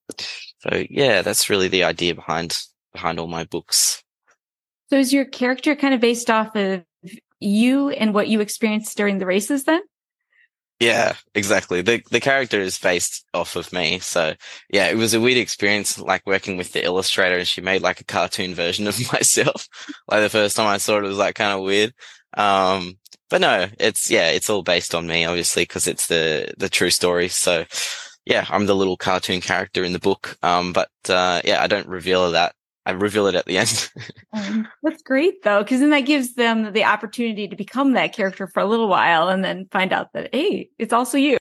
so 0.60 0.84
yeah, 0.90 1.22
that's 1.22 1.50
really 1.50 1.70
the 1.70 1.86
idea 1.86 2.14
behind 2.14 2.58
behind 2.92 3.20
all 3.20 3.28
my 3.28 3.46
books. 3.46 4.04
So 4.90 4.98
is 4.98 5.14
your 5.14 5.26
character 5.26 5.76
kind 5.76 5.94
of 5.94 6.02
based 6.02 6.30
off 6.30 6.56
of 6.56 6.84
you 7.40 7.90
and 7.90 8.14
what 8.14 8.28
you 8.28 8.42
experienced 8.42 8.98
during 8.98 9.20
the 9.20 9.26
races 9.26 9.64
then? 9.64 9.82
Yeah, 10.80 11.16
exactly. 11.36 11.82
The 11.82 12.02
the 12.10 12.22
character 12.22 12.60
is 12.62 12.80
based 12.80 13.26
off 13.34 13.58
of 13.58 13.74
me. 13.74 14.00
So 14.00 14.34
yeah, 14.70 14.88
it 14.88 14.96
was 14.96 15.14
a 15.14 15.20
weird 15.20 15.38
experience 15.38 16.00
like 16.00 16.26
working 16.26 16.56
with 16.56 16.72
the 16.72 16.84
illustrator 16.86 17.38
and 17.38 17.48
she 17.48 17.60
made 17.62 17.82
like 17.82 18.00
a 18.00 18.06
cartoon 18.06 18.56
version 18.56 18.88
of 18.88 18.98
myself. 19.14 19.68
like 20.08 20.22
the 20.22 20.30
first 20.30 20.56
time 20.56 20.68
I 20.68 20.78
saw 20.78 20.98
it, 20.98 21.04
it 21.04 21.08
was 21.08 21.18
like 21.18 21.36
kind 21.36 21.52
of 21.58 21.66
weird. 21.66 21.94
Um, 22.38 22.98
but 23.30 23.42
no, 23.42 23.68
it's, 23.80 24.10
yeah, 24.10 24.30
it's 24.30 24.50
all 24.50 24.64
based 24.64 24.96
on 24.96 25.06
me, 25.06 25.26
obviously, 25.26 25.64
because 25.64 25.86
it's 25.88 26.08
the, 26.08 26.52
the 26.58 26.70
true 26.70 26.90
story. 26.90 27.28
So 27.28 27.66
yeah, 28.26 28.46
I'm 28.50 28.66
the 28.66 28.76
little 28.76 28.98
cartoon 28.98 29.42
character 29.42 29.84
in 29.84 29.94
the 29.94 30.00
book. 30.00 30.38
Um, 30.44 30.74
but, 30.74 30.90
uh, 31.10 31.42
yeah, 31.46 31.62
I 31.62 31.68
don't 31.68 31.88
reveal 31.88 32.32
that 32.32 32.56
I 32.90 32.94
reveal 32.94 33.28
it 33.28 33.36
at 33.36 33.46
the 33.46 33.60
end. 33.60 33.92
um, 34.34 34.68
that's 34.82 35.04
great 35.04 35.44
though, 35.44 35.62
because 35.62 35.80
then 35.80 35.92
that 35.92 36.02
gives 36.02 36.34
them 36.34 36.74
the 36.74 36.86
opportunity 36.86 37.48
to 37.48 37.56
become 37.56 37.94
that 37.94 38.14
character 38.14 38.48
for 38.48 38.62
a 38.62 38.66
little 38.66 38.88
while 38.88 39.30
and 39.30 39.44
then 39.44 39.68
find 39.72 39.94
out 39.94 40.12
that, 40.14 40.34
hey, 40.34 40.70
it's 40.80 40.92
also 40.92 41.18
you. 41.18 41.38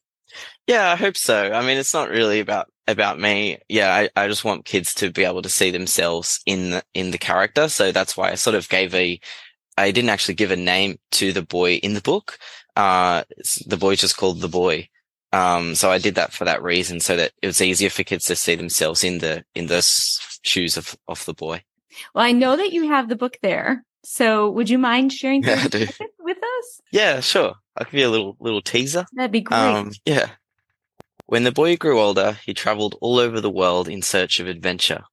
Yeah, 0.67 0.93
I 0.93 0.97
hope 0.97 1.17
so. 1.17 1.53
I 1.53 1.63
mean, 1.63 1.79
it's 1.79 1.95
not 1.95 2.11
really 2.11 2.41
about 2.41 2.71
about 2.87 3.19
me. 3.19 3.59
Yeah, 3.69 3.95
I, 3.95 4.25
I 4.25 4.29
just 4.29 4.45
want 4.45 4.67
kids 4.67 4.93
to 4.95 5.11
be 5.11 5.25
able 5.25 5.43
to 5.43 5.49
see 5.49 5.71
themselves 5.71 6.41
in 6.45 6.71
the, 6.71 6.83
in 6.95 7.11
the 7.11 7.19
character. 7.19 7.69
So 7.69 7.93
that's 7.93 8.17
why 8.17 8.31
I 8.31 8.35
sort 8.35 8.57
of 8.57 8.69
gave 8.69 8.95
a, 8.95 9.21
I 9.77 9.91
didn't 9.91 10.11
actually 10.11 10.35
give 10.35 10.51
a 10.51 10.57
name 10.57 10.99
to 11.13 11.33
the 11.33 11.43
boy 11.43 11.75
in 11.77 11.95
the 11.95 12.01
book. 12.03 12.39
Uh, 12.77 13.25
the 13.67 13.77
boy's 13.77 14.01
just 14.01 14.17
called 14.17 14.41
the 14.41 14.49
boy. 14.49 14.89
Um, 15.33 15.75
so 15.75 15.91
I 15.91 15.99
did 15.99 16.15
that 16.15 16.33
for 16.33 16.45
that 16.45 16.63
reason, 16.63 17.01
so 17.01 17.17
that 17.17 17.33
it 17.43 17.47
was 17.47 17.61
easier 17.61 17.91
for 17.91 18.05
kids 18.05 18.25
to 18.27 18.37
see 18.37 18.55
themselves 18.55 19.05
in 19.05 19.19
the 19.19 19.45
in 19.55 19.67
the 19.67 19.83
shoes 20.49 20.77
of 20.77 20.97
of 21.07 21.25
the 21.25 21.35
boy. 21.35 21.63
Well, 22.15 22.25
I 22.25 22.33
know 22.33 22.57
that 22.57 22.73
you 22.73 22.89
have 22.89 23.09
the 23.09 23.17
book 23.17 23.39
there, 23.43 23.85
so 24.05 24.51
would 24.51 24.71
you 24.71 24.79
mind 24.79 25.13
sharing 25.13 25.43
yeah, 25.43 25.65
with 26.21 26.39
us? 26.39 26.81
Yeah, 26.93 27.21
sure. 27.21 27.55
I'll 27.77 27.85
give 27.85 27.95
you 27.95 28.09
a 28.09 28.11
little 28.11 28.37
little 28.41 28.63
teaser. 28.63 29.07
That'd 29.13 29.33
be 29.33 29.41
great. 29.41 29.59
Um, 29.59 29.93
yeah. 30.05 30.31
When 31.27 31.45
the 31.45 31.53
boy 31.53 31.77
grew 31.77 32.01
older, 32.01 32.39
he 32.45 32.55
traveled 32.55 32.97
all 33.03 33.19
over 33.19 33.41
the 33.41 33.51
world 33.51 33.87
in 33.87 34.01
search 34.01 34.41
of 34.41 34.47
adventure. 34.47 35.05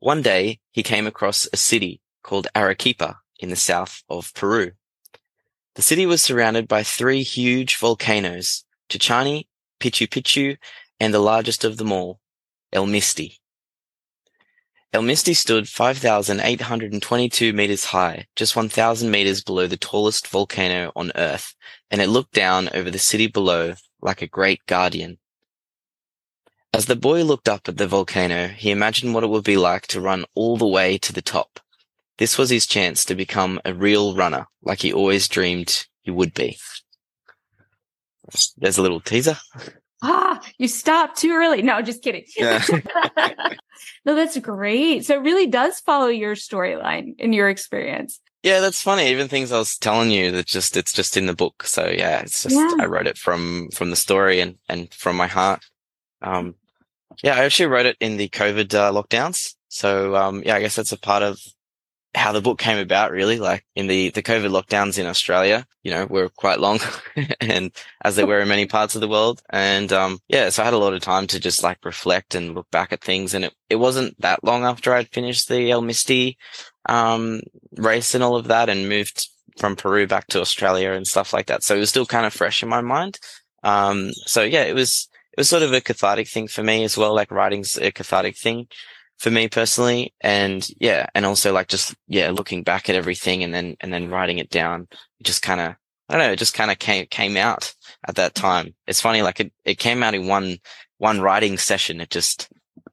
One 0.00 0.20
day, 0.20 0.58
he 0.72 0.82
came 0.82 1.06
across 1.06 1.48
a 1.52 1.56
city 1.56 2.00
called 2.22 2.48
Arequipa 2.56 3.18
in 3.38 3.50
the 3.50 3.56
south 3.56 4.02
of 4.08 4.34
Peru. 4.34 4.72
The 5.76 5.82
city 5.82 6.04
was 6.04 6.22
surrounded 6.22 6.66
by 6.66 6.82
three 6.82 7.22
huge 7.22 7.76
volcanoes 7.76 8.64
Chachani, 8.88 9.46
Pichu 9.78 10.08
Picchu, 10.08 10.56
and 10.98 11.12
the 11.12 11.20
largest 11.20 11.64
of 11.64 11.76
them 11.76 11.92
all, 11.92 12.18
El 12.72 12.86
Misti. 12.86 13.38
El 14.96 15.02
Misti 15.02 15.36
stood 15.36 15.68
5,822 15.68 17.52
meters 17.52 17.84
high, 17.84 18.26
just 18.34 18.56
1,000 18.56 19.10
meters 19.10 19.42
below 19.42 19.66
the 19.66 19.76
tallest 19.76 20.26
volcano 20.26 20.90
on 20.96 21.12
Earth, 21.16 21.54
and 21.90 22.00
it 22.00 22.08
looked 22.08 22.32
down 22.32 22.70
over 22.72 22.90
the 22.90 22.98
city 22.98 23.26
below 23.26 23.74
like 24.00 24.22
a 24.22 24.26
great 24.26 24.64
guardian. 24.64 25.18
As 26.72 26.86
the 26.86 26.96
boy 26.96 27.24
looked 27.24 27.46
up 27.46 27.68
at 27.68 27.76
the 27.76 27.86
volcano, 27.86 28.48
he 28.48 28.70
imagined 28.70 29.12
what 29.12 29.22
it 29.22 29.28
would 29.28 29.44
be 29.44 29.58
like 29.58 29.86
to 29.88 30.00
run 30.00 30.24
all 30.34 30.56
the 30.56 30.66
way 30.66 30.96
to 30.96 31.12
the 31.12 31.20
top. 31.20 31.60
This 32.16 32.38
was 32.38 32.48
his 32.48 32.66
chance 32.66 33.04
to 33.04 33.14
become 33.14 33.60
a 33.66 33.74
real 33.74 34.16
runner, 34.16 34.46
like 34.62 34.80
he 34.80 34.94
always 34.94 35.28
dreamed 35.28 35.84
he 36.04 36.10
would 36.10 36.32
be. 36.32 36.56
There's 38.56 38.78
a 38.78 38.82
little 38.82 39.00
teaser. 39.00 39.36
Ah, 40.02 40.40
you 40.58 40.68
stopped 40.68 41.18
too 41.18 41.32
early. 41.32 41.62
No, 41.62 41.80
just 41.82 42.02
kidding. 42.02 42.24
Yeah. 42.36 42.62
no, 44.04 44.14
that's 44.14 44.38
great. 44.38 45.06
So 45.06 45.14
it 45.14 45.22
really 45.22 45.46
does 45.46 45.80
follow 45.80 46.08
your 46.08 46.34
storyline 46.34 47.18
in 47.18 47.32
your 47.32 47.48
experience. 47.48 48.20
Yeah, 48.42 48.60
that's 48.60 48.82
funny. 48.82 49.08
Even 49.08 49.26
things 49.26 49.50
I 49.50 49.58
was 49.58 49.76
telling 49.76 50.10
you 50.10 50.30
that 50.32 50.46
just 50.46 50.76
it's 50.76 50.92
just 50.92 51.16
in 51.16 51.26
the 51.26 51.34
book. 51.34 51.64
So 51.64 51.88
yeah, 51.88 52.20
it's 52.20 52.42
just 52.42 52.54
Yeah. 52.54 52.74
I 52.78 52.86
wrote 52.86 53.06
it 53.06 53.18
from 53.18 53.70
from 53.72 53.90
the 53.90 53.96
story 53.96 54.40
and 54.40 54.56
and 54.68 54.92
from 54.92 55.16
my 55.16 55.26
heart. 55.26 55.64
Um, 56.22 56.54
yeah, 57.22 57.34
I 57.36 57.44
actually 57.44 57.66
wrote 57.66 57.86
it 57.86 57.96
in 58.00 58.18
the 58.18 58.28
COVID 58.28 58.74
uh, 58.74 58.92
lockdowns. 58.92 59.54
So 59.68 60.14
um, 60.14 60.42
yeah, 60.44 60.56
I 60.56 60.60
guess 60.60 60.76
that's 60.76 60.92
a 60.92 60.98
part 60.98 61.22
of 61.22 61.40
how 62.16 62.32
the 62.32 62.40
book 62.40 62.58
came 62.58 62.78
about. 62.78 63.12
Really, 63.12 63.38
like 63.38 63.64
in 63.76 63.86
the 63.86 64.08
the 64.10 64.22
COVID 64.22 64.50
lockdowns 64.50 64.98
in 64.98 65.06
Australia, 65.06 65.66
you 65.82 65.90
know, 65.90 66.06
were 66.06 66.28
quite 66.30 66.58
long, 66.58 66.80
and 67.40 67.70
as 68.02 68.16
they 68.16 68.24
were 68.24 68.40
in 68.40 68.48
many 68.48 68.66
parts 68.66 68.94
of 68.94 69.00
the 69.00 69.08
world. 69.08 69.42
And 69.50 69.92
um, 69.92 70.18
yeah, 70.26 70.48
so 70.48 70.62
I 70.62 70.64
had 70.64 70.74
a 70.74 70.78
lot 70.78 70.94
of 70.94 71.02
time 71.02 71.26
to 71.28 71.38
just 71.38 71.62
like 71.62 71.84
reflect 71.84 72.34
and 72.34 72.54
look 72.54 72.70
back 72.70 72.92
at 72.92 73.02
things. 73.02 73.34
And 73.34 73.44
it 73.44 73.54
it 73.68 73.76
wasn't 73.76 74.20
that 74.20 74.42
long 74.42 74.64
after 74.64 74.94
I'd 74.94 75.08
finished 75.08 75.48
the 75.48 75.70
El 75.70 75.82
Misti 75.82 76.36
um, 76.88 77.42
race 77.76 78.14
and 78.14 78.24
all 78.24 78.36
of 78.36 78.48
that, 78.48 78.68
and 78.68 78.88
moved 78.88 79.28
from 79.58 79.76
Peru 79.76 80.06
back 80.06 80.26
to 80.28 80.40
Australia 80.40 80.92
and 80.92 81.06
stuff 81.06 81.32
like 81.32 81.46
that. 81.46 81.62
So 81.62 81.76
it 81.76 81.80
was 81.80 81.90
still 81.90 82.06
kind 82.06 82.26
of 82.26 82.32
fresh 82.32 82.62
in 82.62 82.68
my 82.68 82.80
mind. 82.80 83.18
Um, 83.62 84.12
so 84.24 84.42
yeah, 84.42 84.62
it 84.62 84.74
was 84.74 85.08
it 85.32 85.40
was 85.40 85.50
sort 85.50 85.62
of 85.62 85.72
a 85.74 85.82
cathartic 85.82 86.28
thing 86.28 86.48
for 86.48 86.62
me 86.62 86.82
as 86.84 86.96
well. 86.96 87.14
Like 87.14 87.30
writing's 87.30 87.76
a 87.76 87.92
cathartic 87.92 88.38
thing 88.38 88.68
for 89.18 89.30
me 89.30 89.48
personally, 89.48 90.14
and 90.20 90.68
yeah, 90.78 91.06
and 91.14 91.24
also 91.24 91.52
like 91.52 91.68
just 91.68 91.94
yeah, 92.08 92.30
looking 92.30 92.62
back 92.62 92.88
at 92.88 92.96
everything 92.96 93.42
and 93.42 93.52
then 93.54 93.76
and 93.80 93.92
then 93.92 94.10
writing 94.10 94.38
it 94.38 94.50
down, 94.50 94.88
it 95.20 95.24
just 95.24 95.42
kind 95.42 95.60
of 95.60 95.74
I 96.08 96.16
don't 96.16 96.26
know, 96.26 96.32
it 96.32 96.38
just 96.38 96.54
kind 96.54 96.70
of 96.70 96.78
came 96.78 97.06
came 97.06 97.36
out 97.36 97.74
at 98.06 98.16
that 98.16 98.34
mm. 98.34 98.40
time. 98.40 98.74
It's 98.86 99.00
funny, 99.00 99.22
like 99.22 99.40
it 99.40 99.52
it 99.64 99.78
came 99.78 100.02
out 100.02 100.14
in 100.14 100.26
one 100.26 100.58
one 100.98 101.20
writing 101.20 101.58
session. 101.58 102.00
It 102.00 102.10
just 102.10 102.48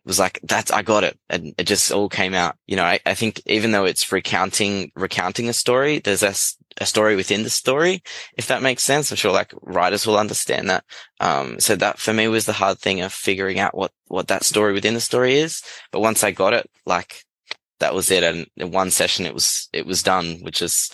was 0.05 0.19
like 0.19 0.39
that's 0.43 0.71
I 0.71 0.81
got 0.81 1.03
it, 1.03 1.17
and 1.29 1.53
it 1.57 1.65
just 1.67 1.91
all 1.91 2.09
came 2.09 2.33
out. 2.33 2.55
You 2.67 2.75
know, 2.75 2.83
I, 2.83 2.99
I 3.05 3.13
think 3.13 3.41
even 3.45 3.71
though 3.71 3.85
it's 3.85 4.11
recounting 4.11 4.91
recounting 4.95 5.49
a 5.49 5.53
story, 5.53 5.99
there's 5.99 6.23
a, 6.23 6.29
s- 6.29 6.57
a 6.79 6.85
story 6.85 7.15
within 7.15 7.43
the 7.43 7.49
story, 7.49 8.01
if 8.37 8.47
that 8.47 8.61
makes 8.61 8.83
sense. 8.83 9.11
I'm 9.11 9.17
sure 9.17 9.31
like 9.31 9.53
writers 9.61 10.05
will 10.05 10.17
understand 10.17 10.69
that. 10.69 10.83
Um, 11.19 11.59
so 11.59 11.75
that 11.75 11.99
for 11.99 12.13
me 12.13 12.27
was 12.27 12.45
the 12.45 12.53
hard 12.53 12.79
thing 12.79 13.01
of 13.01 13.13
figuring 13.13 13.59
out 13.59 13.75
what 13.75 13.91
what 14.07 14.27
that 14.27 14.43
story 14.43 14.73
within 14.73 14.93
the 14.93 15.01
story 15.01 15.35
is. 15.35 15.61
But 15.91 16.01
once 16.01 16.23
I 16.23 16.31
got 16.31 16.53
it, 16.53 16.69
like 16.85 17.23
that 17.79 17.93
was 17.93 18.11
it, 18.11 18.23
and 18.23 18.47
in 18.57 18.71
one 18.71 18.91
session 18.91 19.25
it 19.25 19.33
was 19.33 19.69
it 19.73 19.85
was 19.85 20.03
done, 20.03 20.39
which 20.41 20.61
is 20.61 20.91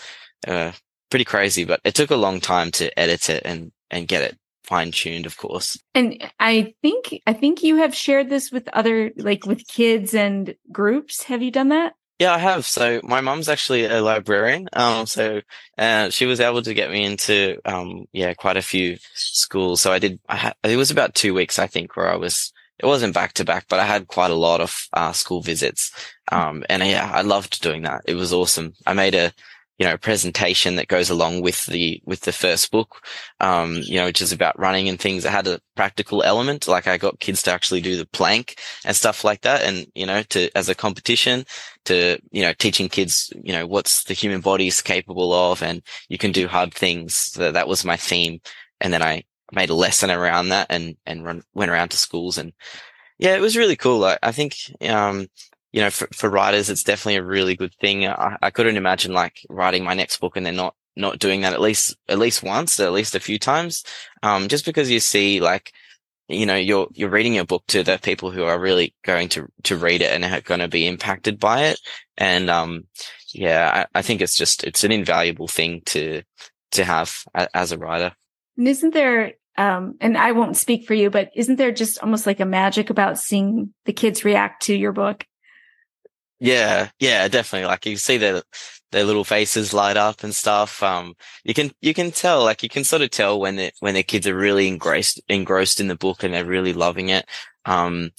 uh, 0.47 0.71
pretty 1.09 1.25
crazy. 1.25 1.65
But 1.65 1.81
it 1.83 1.95
took 1.95 2.11
a 2.11 2.15
long 2.15 2.39
time 2.39 2.71
to 2.71 2.97
edit 2.99 3.29
it 3.29 3.43
and 3.45 3.71
and 3.91 4.07
get 4.07 4.23
it 4.23 4.37
fine 4.69 4.91
tuned, 4.91 5.25
of 5.25 5.35
course. 5.35 5.79
And 5.95 6.23
I 6.39 6.75
think 6.83 7.21
I 7.25 7.33
think 7.33 7.63
you 7.63 7.77
have 7.77 7.95
shared 7.95 8.29
this 8.29 8.51
with 8.51 8.69
other 8.71 9.11
like 9.17 9.45
with 9.45 9.67
kids 9.67 10.13
and 10.13 10.55
groups. 10.71 11.23
Have 11.23 11.41
you 11.41 11.51
done 11.51 11.69
that? 11.69 11.93
Yeah, 12.19 12.33
I 12.33 12.37
have. 12.37 12.65
So 12.65 12.99
my 13.03 13.21
mum's 13.21 13.47
actually 13.47 13.85
a 13.85 14.01
librarian. 14.01 14.67
Um, 14.73 15.05
so 15.05 15.41
uh, 15.77 16.09
she 16.09 16.25
was 16.25 16.41
able 16.41 16.61
to 16.61 16.73
get 16.73 16.91
me 16.91 17.05
into 17.05 17.59
um, 17.63 18.05
yeah, 18.11 18.33
quite 18.33 18.57
a 18.57 18.61
few 18.61 18.97
schools. 19.15 19.79
So 19.81 19.93
I 19.93 19.99
did. 19.99 20.19
I 20.27 20.35
had, 20.35 20.55
it 20.63 20.75
was 20.75 20.91
about 20.91 21.15
two 21.15 21.33
weeks, 21.33 21.57
I 21.57 21.67
think, 21.67 21.95
where 21.95 22.11
I 22.11 22.17
was. 22.17 22.51
It 22.77 22.85
wasn't 22.85 23.13
back 23.13 23.33
to 23.33 23.45
back, 23.45 23.65
but 23.69 23.79
I 23.79 23.85
had 23.85 24.07
quite 24.07 24.31
a 24.31 24.35
lot 24.35 24.61
of 24.61 24.87
uh, 24.93 25.11
school 25.13 25.41
visits. 25.41 25.91
Um, 26.31 26.63
and 26.69 26.83
yeah, 26.83 27.09
I 27.13 27.21
loved 27.21 27.61
doing 27.61 27.83
that. 27.83 28.01
It 28.05 28.15
was 28.15 28.33
awesome. 28.33 28.73
I 28.85 28.93
made 28.93 29.15
a 29.15 29.33
you 29.79 29.85
know 29.85 29.97
presentation 29.97 30.75
that 30.75 30.87
goes 30.87 31.09
along 31.09 31.41
with 31.41 31.65
the 31.65 32.01
with 32.05 32.21
the 32.21 32.31
first 32.31 32.71
book. 32.71 33.01
Um, 33.39 33.77
you 33.83 33.95
know, 33.95 34.05
which 34.05 34.21
is 34.21 34.31
about 34.31 34.59
running 34.59 34.87
and 34.87 34.99
things. 34.99 35.25
It 35.25 35.31
had 35.31 35.47
a 35.47 35.61
practical 35.75 36.21
element. 36.21 36.67
Like 36.67 36.87
I 36.87 36.97
got 36.97 37.19
kids 37.19 37.41
to 37.43 37.51
actually 37.51 37.81
do 37.81 37.97
the 37.97 38.05
plank 38.05 38.59
and 38.85 38.95
stuff 38.95 39.23
like 39.23 39.41
that, 39.41 39.63
and 39.63 39.87
you 39.95 40.05
know, 40.05 40.21
to 40.23 40.49
as 40.55 40.69
a 40.69 40.75
competition 40.75 41.45
to, 41.89 42.19
you 42.31 42.43
know, 42.43 42.53
teaching 42.53 42.87
kids, 42.87 43.33
you 43.43 43.51
know, 43.51 43.65
what's 43.65 44.03
the 44.03 44.13
human 44.13 44.41
body 44.41 44.67
is 44.67 44.81
capable 44.81 45.33
of 45.33 45.63
and 45.63 45.81
you 46.07 46.17
can 46.17 46.31
do 46.31 46.47
hard 46.47 46.73
things. 46.73 47.15
So 47.15 47.51
that 47.51 47.67
was 47.67 47.83
my 47.83 47.97
theme. 47.97 48.41
And 48.79 48.93
then 48.93 49.01
I 49.01 49.23
made 49.51 49.69
a 49.69 49.75
lesson 49.75 50.11
around 50.11 50.49
that 50.49 50.67
and, 50.69 50.95
and 51.07 51.23
run, 51.25 51.41
went 51.53 51.71
around 51.71 51.89
to 51.89 51.97
schools 51.97 52.37
and 52.37 52.53
yeah, 53.17 53.35
it 53.35 53.41
was 53.41 53.57
really 53.57 53.75
cool. 53.75 54.05
I, 54.05 54.17
I 54.21 54.31
think, 54.31 54.55
um, 54.87 55.27
you 55.71 55.81
know, 55.81 55.89
for, 55.89 56.07
for 56.13 56.29
writers, 56.29 56.69
it's 56.69 56.83
definitely 56.83 57.17
a 57.17 57.23
really 57.23 57.55
good 57.55 57.73
thing. 57.79 58.07
I, 58.07 58.37
I 58.41 58.49
couldn't 58.49 58.77
imagine 58.77 59.13
like 59.13 59.45
writing 59.49 59.83
my 59.83 59.93
next 59.93 60.17
book 60.19 60.35
and 60.35 60.45
then 60.45 60.55
not, 60.55 60.75
not 60.95 61.19
doing 61.19 61.41
that 61.41 61.53
at 61.53 61.61
least, 61.61 61.95
at 62.07 62.19
least 62.19 62.43
once, 62.43 62.79
at 62.79 62.91
least 62.91 63.15
a 63.15 63.19
few 63.19 63.37
times. 63.39 63.83
Um, 64.23 64.47
just 64.47 64.65
because 64.65 64.89
you 64.89 64.99
see 64.99 65.39
like, 65.39 65.71
you 66.27 66.45
know, 66.45 66.55
you're, 66.55 66.87
you're 66.93 67.09
reading 67.09 67.35
your 67.35 67.45
book 67.45 67.63
to 67.67 67.83
the 67.83 67.99
people 68.01 68.31
who 68.31 68.43
are 68.43 68.59
really 68.59 68.95
going 69.03 69.29
to, 69.29 69.47
to 69.63 69.77
read 69.77 70.01
it 70.01 70.11
and 70.11 70.25
are 70.25 70.41
going 70.41 70.59
to 70.59 70.67
be 70.67 70.87
impacted 70.87 71.39
by 71.39 71.65
it. 71.65 71.79
And, 72.17 72.49
um, 72.49 72.83
yeah, 73.33 73.85
I, 73.93 73.99
I 73.99 74.01
think 74.01 74.21
it's 74.21 74.37
just, 74.37 74.63
it's 74.63 74.83
an 74.83 74.91
invaluable 74.91 75.47
thing 75.47 75.81
to, 75.87 76.23
to 76.71 76.83
have 76.83 77.23
a, 77.33 77.47
as 77.55 77.71
a 77.71 77.77
writer. 77.77 78.13
And 78.57 78.67
isn't 78.67 78.93
there 78.93 79.33
um 79.57 79.95
and 79.99 80.17
I 80.17 80.31
won't 80.31 80.57
speak 80.57 80.85
for 80.85 80.93
you, 80.93 81.09
but 81.09 81.31
isn't 81.35 81.55
there 81.55 81.71
just 81.71 81.99
almost 82.03 82.25
like 82.25 82.39
a 82.39 82.45
magic 82.45 82.89
about 82.89 83.19
seeing 83.19 83.73
the 83.85 83.93
kids 83.93 84.23
react 84.23 84.63
to 84.63 84.75
your 84.75 84.91
book? 84.91 85.25
Yeah. 86.39 86.89
Yeah, 86.99 87.27
definitely. 87.27 87.67
Like 87.67 87.85
you 87.85 87.97
see 87.97 88.17
their, 88.17 88.41
their 88.91 89.03
little 89.03 89.23
faces 89.23 89.73
light 89.73 89.97
up 89.97 90.23
and 90.23 90.33
stuff. 90.33 90.81
Um, 90.81 91.13
you 91.43 91.53
can, 91.53 91.71
you 91.81 91.93
can 91.93 92.11
tell, 92.11 92.43
like 92.43 92.63
you 92.63 92.69
can 92.69 92.83
sort 92.83 93.01
of 93.01 93.11
tell 93.11 93.39
when 93.39 93.57
the, 93.57 93.71
when 93.81 93.93
their 93.93 94.03
kids 94.03 94.25
are 94.25 94.35
really 94.35 94.67
engrossed, 94.67 95.21
engrossed 95.27 95.79
in 95.79 95.87
the 95.87 95.95
book 95.95 96.23
and 96.23 96.33
they're 96.33 96.45
really 96.45 96.73
loving 96.73 97.09
it. 97.09 97.25
Um, 97.65 98.11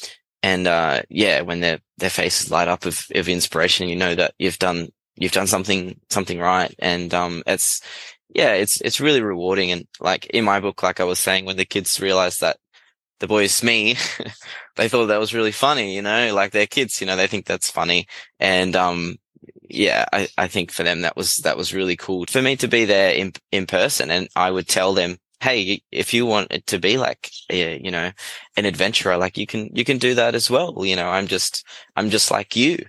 and, 0.42 0.66
uh, 0.66 1.02
yeah, 1.09 1.40
when 1.40 1.61
their, 1.61 1.80
their 1.98 2.11
faces 2.11 2.50
light 2.50 2.68
up 2.68 2.85
of, 2.85 3.06
of 3.14 3.28
inspiration, 3.28 3.88
you 3.88 3.96
know 3.96 4.14
that 4.14 4.35
you've 4.38 4.59
done, 4.59 4.88
you've 5.16 5.33
done 5.33 5.46
something, 5.46 5.98
something 6.11 6.38
right. 6.38 6.74
And, 6.78 7.12
um, 7.14 7.42
it's, 7.46 7.83
yeah, 8.33 8.52
it's, 8.52 8.80
it's 8.83 9.00
really 9.00 9.22
rewarding. 9.22 9.72
And 9.72 9.88
like 9.98 10.26
in 10.26 10.44
my 10.44 10.61
book, 10.61 10.83
like 10.83 11.00
I 11.00 11.04
was 11.04 11.18
saying, 11.18 11.46
when 11.46 11.56
the 11.56 11.64
kids 11.64 12.00
realized 12.00 12.42
that 12.42 12.59
the 13.20 13.26
boy 13.26 13.44
is 13.44 13.62
me, 13.62 13.96
they 14.76 14.88
thought 14.88 15.06
that 15.06 15.20
was 15.20 15.35
really 15.35 15.52
funny, 15.52 15.94
you 15.94 16.02
know, 16.02 16.35
like 16.35 16.52
they're 16.52 16.66
kids, 16.66 17.00
you 17.00 17.06
know, 17.06 17.16
they 17.16 17.26
think 17.26 17.46
that's 17.46 17.70
funny. 17.70 18.06
And, 18.40 18.74
um, 18.74 19.16
yeah, 19.68 20.04
I, 20.12 20.28
I 20.37 20.48
think 20.48 20.72
for 20.72 20.83
them 20.83 21.02
that 21.02 21.16
was, 21.16 21.37
that 21.37 21.56
was 21.56 21.74
really 21.74 21.96
cool 21.96 22.24
for 22.28 22.42
me 22.42 22.56
to 22.56 22.68
be 22.68 22.85
there 22.85 23.12
in, 23.14 23.33
in 23.52 23.66
person. 23.66 24.11
And 24.11 24.28
I 24.35 24.50
would 24.50 24.68
tell 24.68 24.94
them, 24.94 25.18
Hey, 25.42 25.83
if 25.90 26.12
you 26.12 26.26
want 26.26 26.48
it 26.50 26.66
to 26.66 26.78
be 26.78 26.98
like, 26.98 27.30
uh, 27.50 27.56
you 27.56 27.90
know, 27.90 28.12
an 28.59 28.66
adventurer, 28.66 29.16
like 29.16 29.38
you 29.38 29.46
can, 29.46 29.70
you 29.74 29.87
can 29.87 29.96
do 29.96 30.14
that 30.14 30.35
as 30.35 30.50
well. 30.50 30.85
You 30.85 30.96
know, 30.96 31.09
I'm 31.09 31.28
just, 31.28 31.66
I'm 31.96 32.11
just 32.11 32.30
like 32.30 32.56
you. 32.56 32.85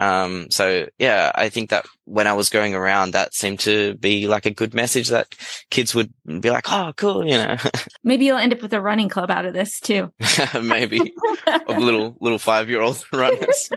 Um, 0.00 0.46
so 0.50 0.86
yeah, 0.98 1.32
I 1.34 1.48
think 1.48 1.70
that 1.70 1.86
when 2.04 2.26
I 2.26 2.32
was 2.32 2.48
going 2.48 2.74
around, 2.74 3.12
that 3.12 3.34
seemed 3.34 3.60
to 3.60 3.94
be 3.94 4.28
like 4.28 4.46
a 4.46 4.50
good 4.50 4.74
message 4.74 5.08
that 5.08 5.34
kids 5.70 5.94
would 5.94 6.12
be 6.40 6.50
like, 6.50 6.70
Oh, 6.70 6.92
cool. 6.96 7.24
You 7.24 7.38
know, 7.38 7.56
Maybe 8.04 8.24
you'll 8.26 8.38
end 8.38 8.52
up 8.52 8.62
with 8.62 8.72
a 8.72 8.80
running 8.80 9.08
club 9.08 9.30
out 9.30 9.44
of 9.44 9.54
this 9.54 9.80
too. 9.80 10.12
maybe 10.62 11.12
of 11.66 11.78
little, 11.78 12.16
little 12.20 12.38
five 12.38 12.68
year 12.68 12.80
old 12.80 13.04
runners. 13.12 13.70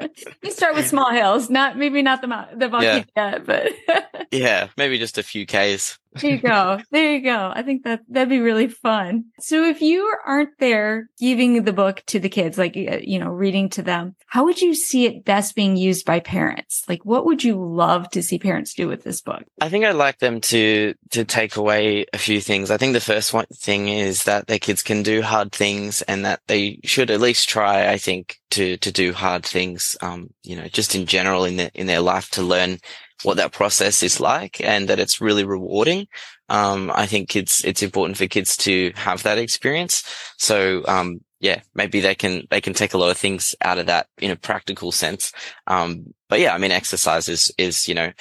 you 0.42 0.50
start 0.50 0.74
with 0.74 0.86
small 0.86 1.10
hills, 1.10 1.50
not 1.50 1.76
maybe 1.76 2.02
not 2.02 2.20
the 2.20 2.48
the 2.56 2.68
volcano 2.68 3.04
yet, 3.16 3.46
but 3.46 3.72
Yeah. 4.30 4.68
Maybe 4.76 4.98
just 4.98 5.18
a 5.18 5.22
few 5.22 5.46
Ks. 5.46 5.98
there 6.14 6.32
you 6.32 6.38
go. 6.38 6.80
There 6.90 7.12
you 7.14 7.22
go. 7.22 7.52
I 7.54 7.62
think 7.62 7.84
that 7.84 8.00
that'd 8.08 8.28
be 8.28 8.40
really 8.40 8.68
fun. 8.68 9.26
So 9.40 9.64
if 9.64 9.80
you 9.80 10.12
aren't 10.26 10.58
there 10.58 11.08
giving 11.18 11.62
the 11.64 11.72
book 11.72 12.02
to 12.06 12.18
the 12.18 12.28
kids, 12.28 12.58
like, 12.58 12.76
you 12.76 13.18
know, 13.18 13.28
reading 13.28 13.68
to 13.70 13.82
them, 13.82 14.16
how 14.26 14.44
would 14.44 14.60
you 14.60 14.74
see 14.74 15.06
it 15.06 15.24
best 15.24 15.54
being 15.54 15.76
used 15.76 16.04
by 16.04 16.20
parents? 16.20 16.82
Like, 16.88 17.04
what 17.04 17.24
would 17.26 17.44
you 17.44 17.56
love 17.56 18.10
to 18.10 18.22
see 18.22 18.38
parents 18.38 18.74
do 18.74 18.88
with 18.88 19.04
this 19.04 19.20
book? 19.20 19.44
I 19.60 19.68
think 19.68 19.84
I'd 19.84 19.92
like 19.92 20.18
them 20.18 20.40
to 20.42 20.94
to 21.10 21.24
take 21.24 21.56
away 21.56 22.06
a 22.12 22.18
few 22.18 22.40
things. 22.40 22.70
I 22.70 22.76
think 22.76 22.92
the 22.92 23.00
first 23.00 23.32
one 23.32 23.46
thing 23.54 23.88
is 23.88 24.24
that 24.24 24.46
their 24.46 24.58
kids 24.58 24.82
can 24.82 25.02
do 25.02 25.22
hard 25.22 25.52
things 25.52 26.02
and 26.02 26.24
that 26.24 26.40
they 26.48 26.80
should 26.84 27.10
at 27.10 27.20
least 27.20 27.48
try, 27.48 27.88
I 27.88 27.98
think, 27.98 28.40
to 28.50 28.76
to 28.78 28.90
do 28.92 29.12
hard 29.12 29.44
things. 29.44 29.87
Um, 30.00 30.30
you 30.42 30.56
know, 30.56 30.68
just 30.68 30.94
in 30.94 31.06
general 31.06 31.44
in 31.44 31.56
their 31.56 31.70
in 31.74 31.86
their 31.86 32.00
life 32.00 32.30
to 32.30 32.42
learn 32.42 32.78
what 33.22 33.36
that 33.36 33.52
process 33.52 34.02
is 34.02 34.20
like 34.20 34.60
and 34.60 34.88
that 34.88 35.00
it's 35.00 35.20
really 35.20 35.44
rewarding. 35.44 36.06
Um, 36.48 36.90
I 36.94 37.06
think 37.06 37.28
kids, 37.28 37.62
it's 37.64 37.82
important 37.82 38.16
for 38.16 38.26
kids 38.26 38.56
to 38.58 38.92
have 38.94 39.22
that 39.24 39.38
experience. 39.38 40.04
So, 40.38 40.84
um, 40.86 41.20
yeah, 41.40 41.60
maybe 41.74 42.00
they 42.00 42.14
can, 42.14 42.42
they 42.50 42.60
can 42.60 42.74
take 42.74 42.94
a 42.94 42.98
lot 42.98 43.10
of 43.10 43.18
things 43.18 43.54
out 43.60 43.78
of 43.78 43.86
that 43.86 44.06
in 44.18 44.30
a 44.30 44.36
practical 44.36 44.92
sense. 44.92 45.32
Um, 45.66 46.14
but 46.28 46.40
yeah, 46.40 46.54
I 46.54 46.58
mean, 46.58 46.70
exercise 46.70 47.28
is, 47.28 47.52
is, 47.58 47.88
you 47.88 47.94
know, 47.94 48.12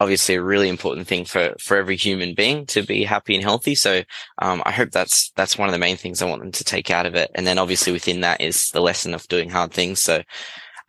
obviously 0.00 0.34
a 0.34 0.42
really 0.42 0.68
important 0.68 1.06
thing 1.06 1.24
for, 1.24 1.54
for 1.58 1.76
every 1.76 1.96
human 1.96 2.34
being 2.34 2.66
to 2.66 2.82
be 2.82 3.04
happy 3.04 3.34
and 3.34 3.42
healthy. 3.42 3.74
So, 3.74 4.02
um, 4.38 4.62
I 4.66 4.72
hope 4.72 4.90
that's, 4.90 5.32
that's 5.36 5.58
one 5.58 5.68
of 5.68 5.72
the 5.72 5.78
main 5.78 5.96
things 5.96 6.20
I 6.20 6.28
want 6.28 6.42
them 6.42 6.52
to 6.52 6.64
take 6.64 6.90
out 6.90 7.06
of 7.06 7.14
it. 7.14 7.30
And 7.34 7.46
then 7.46 7.58
obviously 7.58 7.92
within 7.92 8.20
that 8.20 8.40
is 8.40 8.68
the 8.70 8.80
lesson 8.80 9.14
of 9.14 9.26
doing 9.28 9.48
hard 9.50 9.72
things. 9.72 10.00
So, 10.00 10.22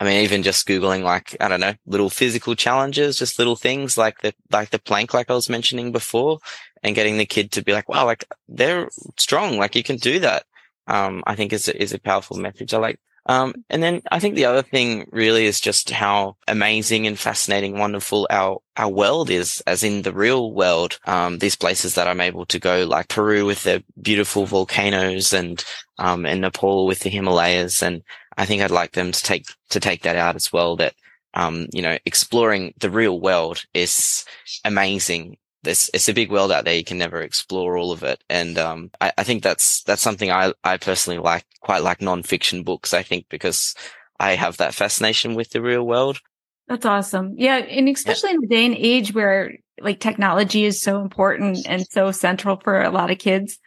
I 0.03 0.07
mean, 0.07 0.23
even 0.23 0.43
just 0.43 0.67
Googling 0.67 1.03
like, 1.03 1.37
I 1.39 1.47
don't 1.47 1.61
know, 1.61 1.75
little 1.85 2.09
physical 2.09 2.55
challenges, 2.55 3.17
just 3.17 3.39
little 3.39 3.55
things 3.55 3.97
like 3.97 4.19
the, 4.21 4.33
like 4.51 4.71
the 4.71 4.79
plank, 4.79 5.13
like 5.13 5.29
I 5.29 5.33
was 5.33 5.49
mentioning 5.49 5.93
before 5.93 6.39
and 6.83 6.93
getting 6.93 7.17
the 7.17 7.25
kid 7.25 7.53
to 7.53 7.63
be 7.63 7.71
like, 7.71 7.87
wow, 7.87 8.05
like 8.05 8.25
they're 8.49 8.89
strong. 9.17 9.57
Like 9.57 9.75
you 9.75 9.83
can 9.83 9.95
do 9.95 10.19
that 10.19 10.43
um, 10.87 11.23
I 11.25 11.35
think 11.35 11.53
is 11.53 11.67
a, 11.67 11.81
is 11.81 11.93
a 11.93 11.99
powerful 11.99 12.37
message. 12.37 12.73
I 12.73 12.77
like, 12.77 12.99
um, 13.25 13.53
and 13.69 13.81
then 13.81 14.01
I 14.11 14.19
think 14.19 14.35
the 14.35 14.45
other 14.45 14.63
thing 14.63 15.07
really 15.11 15.45
is 15.45 15.61
just 15.61 15.89
how 15.91 16.35
amazing 16.45 17.07
and 17.07 17.17
fascinating, 17.17 17.77
wonderful 17.77 18.27
our, 18.29 18.59
our 18.75 18.89
world 18.89 19.29
is, 19.29 19.63
as 19.65 19.81
in 19.81 20.01
the 20.01 20.11
real 20.11 20.51
world. 20.51 20.99
Um, 21.07 21.37
these 21.37 21.55
places 21.55 21.95
that 21.95 22.07
I'm 22.07 22.19
able 22.19 22.45
to 22.47 22.59
go, 22.59 22.83
like 22.83 23.07
Peru 23.07 23.45
with 23.45 23.63
their 23.63 23.81
beautiful 24.01 24.45
volcanoes 24.45 25.31
and, 25.31 25.63
um, 25.99 26.25
and 26.25 26.41
Nepal 26.41 26.85
with 26.85 26.99
the 26.99 27.09
Himalayas. 27.09 27.81
And 27.81 28.03
I 28.37 28.45
think 28.45 28.61
I'd 28.61 28.71
like 28.71 28.93
them 28.93 29.11
to 29.11 29.23
take, 29.23 29.45
to 29.69 29.79
take 29.79 30.03
that 30.03 30.15
out 30.15 30.35
as 30.35 30.51
well. 30.51 30.75
That, 30.75 30.93
um, 31.33 31.67
you 31.73 31.81
know, 31.81 31.97
exploring 32.05 32.73
the 32.79 32.89
real 32.89 33.19
world 33.19 33.63
is 33.73 34.25
amazing 34.65 35.37
there's 35.63 35.89
it's 35.93 36.09
a 36.09 36.13
big 36.13 36.31
world 36.31 36.51
out 36.51 36.65
there. 36.65 36.75
You 36.75 36.83
can 36.83 36.97
never 36.97 37.21
explore 37.21 37.77
all 37.77 37.91
of 37.91 38.03
it, 38.03 38.23
and 38.29 38.57
um, 38.57 38.91
I, 39.01 39.11
I, 39.17 39.23
think 39.23 39.43
that's 39.43 39.81
that's 39.83 40.01
something 40.01 40.29
I 40.29 40.53
I 40.63 40.77
personally 40.77 41.19
like 41.19 41.45
quite 41.61 41.83
like 41.83 41.99
nonfiction 41.99 42.63
books. 42.63 42.93
I 42.93 43.01
think 43.01 43.27
because 43.29 43.73
I 44.19 44.35
have 44.35 44.57
that 44.57 44.73
fascination 44.73 45.35
with 45.35 45.49
the 45.51 45.61
real 45.61 45.85
world. 45.85 46.19
That's 46.67 46.85
awesome. 46.85 47.35
Yeah, 47.37 47.57
and 47.57 47.89
especially 47.89 48.31
yeah. 48.31 48.35
in 48.35 48.41
the 48.41 48.47
day 48.47 48.65
and 48.65 48.75
age 48.75 49.13
where 49.13 49.53
like 49.79 49.99
technology 49.99 50.65
is 50.65 50.81
so 50.81 51.01
important 51.01 51.65
and 51.67 51.87
so 51.87 52.11
central 52.11 52.57
for 52.57 52.81
a 52.81 52.91
lot 52.91 53.11
of 53.11 53.17
kids. 53.17 53.57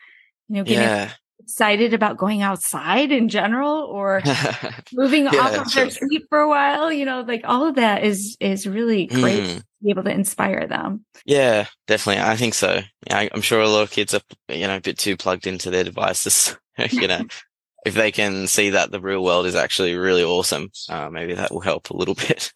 You 0.49 0.57
know, 0.57 0.65
getting 0.65 0.83
yeah. 0.83 1.13
Excited 1.47 1.95
about 1.95 2.17
going 2.17 2.43
outside 2.43 3.13
in 3.13 3.29
general 3.29 3.85
or 3.85 4.21
moving 4.93 5.25
yeah, 5.25 5.41
off 5.41 5.67
of 5.67 5.73
their 5.73 5.91
seat 5.91 6.25
for 6.29 6.41
a 6.41 6.49
while. 6.49 6.93
You 6.93 7.05
know, 7.05 7.23
like 7.23 7.43
all 7.45 7.67
of 7.67 7.77
that 7.77 8.05
is 8.05 8.37
is 8.41 8.67
really 8.67 9.07
great. 9.07 9.43
Mm 9.43 9.63
be 9.87 9.91
able 9.91 10.03
to 10.03 10.11
inspire 10.11 10.67
them. 10.67 11.05
Yeah, 11.25 11.67
definitely. 11.87 12.23
I 12.23 12.37
think 12.37 12.55
so. 12.55 12.81
Yeah, 13.07 13.29
I'm 13.33 13.41
sure 13.41 13.61
a 13.61 13.69
lot 13.69 13.83
of 13.83 13.91
kids 13.91 14.15
are, 14.15 14.21
you 14.49 14.67
know, 14.67 14.77
a 14.77 14.81
bit 14.81 14.99
too 14.99 15.17
plugged 15.17 15.47
into 15.47 15.71
their 15.71 15.85
devices. 15.85 16.57
you 16.91 17.07
know, 17.07 17.23
if 17.87 17.95
they 17.95 18.11
can 18.11 18.47
see 18.49 18.71
that 18.71 18.91
the 18.91 19.01
real 19.01 19.23
world 19.23 19.47
is 19.47 19.55
actually 19.55 19.95
really 19.95 20.25
awesome, 20.25 20.71
uh, 20.89 21.09
maybe 21.09 21.35
that 21.35 21.53
will 21.53 21.61
help 21.61 21.91
a 21.91 21.97
little 21.97 22.15
bit. 22.15 22.53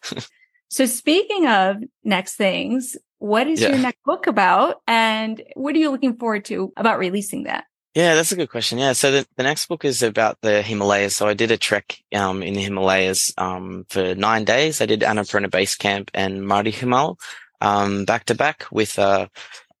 so 0.69 0.85
speaking 0.85 1.47
of 1.47 1.77
next 2.03 2.35
things, 2.35 2.97
what 3.19 3.47
is 3.47 3.61
yeah. 3.61 3.69
your 3.69 3.77
next 3.77 4.03
book 4.03 4.27
about 4.27 4.81
and 4.87 5.41
what 5.55 5.75
are 5.75 5.79
you 5.79 5.91
looking 5.91 6.17
forward 6.17 6.43
to 6.45 6.73
about 6.75 6.99
releasing 6.99 7.43
that? 7.43 7.65
Yeah, 7.93 8.15
that's 8.15 8.31
a 8.31 8.37
good 8.37 8.49
question. 8.49 8.77
Yeah. 8.77 8.93
So 8.93 9.11
the, 9.11 9.27
the 9.35 9.43
next 9.43 9.65
book 9.67 9.83
is 9.83 10.01
about 10.01 10.37
the 10.41 10.61
Himalayas. 10.61 11.15
So 11.15 11.27
I 11.27 11.33
did 11.33 11.51
a 11.51 11.57
trek, 11.57 11.97
um, 12.15 12.41
in 12.41 12.53
the 12.53 12.61
Himalayas, 12.61 13.33
um, 13.37 13.85
for 13.89 14.15
nine 14.15 14.45
days. 14.45 14.79
I 14.79 14.85
did 14.85 15.01
Annapurna 15.01 15.51
Base 15.51 15.75
Camp 15.75 16.09
and 16.13 16.47
Mardi 16.47 16.71
Himal, 16.71 17.17
um, 17.59 18.05
back 18.05 18.25
to 18.25 18.35
back 18.35 18.65
with, 18.71 18.97
uh, 18.97 19.27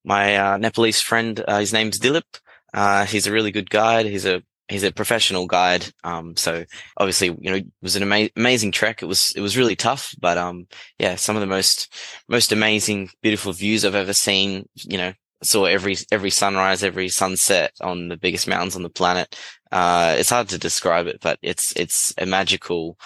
my, 0.03 0.35
uh, 0.35 0.57
Nepalese 0.57 0.99
friend. 0.99 1.41
Uh, 1.47 1.59
his 1.59 1.71
name's 1.71 1.99
Dilip. 1.99 2.41
Uh, 2.73 3.05
he's 3.05 3.27
a 3.27 3.31
really 3.31 3.51
good 3.51 3.69
guide. 3.69 4.05
He's 4.07 4.25
a, 4.25 4.43
he's 4.67 4.83
a 4.83 4.91
professional 4.91 5.47
guide. 5.47 5.85
Um, 6.03 6.35
so 6.35 6.65
obviously, 6.97 7.27
you 7.39 7.49
know, 7.49 7.57
it 7.57 7.67
was 7.81 7.95
an 7.95 8.03
ama- 8.03 8.29
amazing 8.35 8.73
trek. 8.73 9.01
It 9.01 9.05
was, 9.05 9.31
it 9.37 9.41
was 9.41 9.55
really 9.55 9.77
tough, 9.77 10.13
but, 10.19 10.37
um, 10.37 10.67
yeah, 10.99 11.15
some 11.15 11.37
of 11.37 11.41
the 11.41 11.47
most, 11.47 11.93
most 12.27 12.51
amazing, 12.51 13.09
beautiful 13.21 13.53
views 13.53 13.85
I've 13.85 13.95
ever 13.95 14.13
seen, 14.13 14.67
you 14.75 14.97
know, 14.97 15.13
saw 15.43 15.65
every 15.65 15.97
every 16.11 16.29
sunrise, 16.29 16.83
every 16.83 17.09
sunset 17.09 17.73
on 17.81 18.07
the 18.07 18.17
biggest 18.17 18.47
mountains 18.47 18.75
on 18.75 18.83
the 18.83 18.89
planet. 18.89 19.37
Uh, 19.71 20.15
it's 20.17 20.29
hard 20.29 20.49
to 20.49 20.57
describe 20.57 21.07
it, 21.07 21.19
but 21.21 21.39
it's 21.41 21.73
it's 21.75 22.13
a 22.17 22.25
magical, 22.25 22.97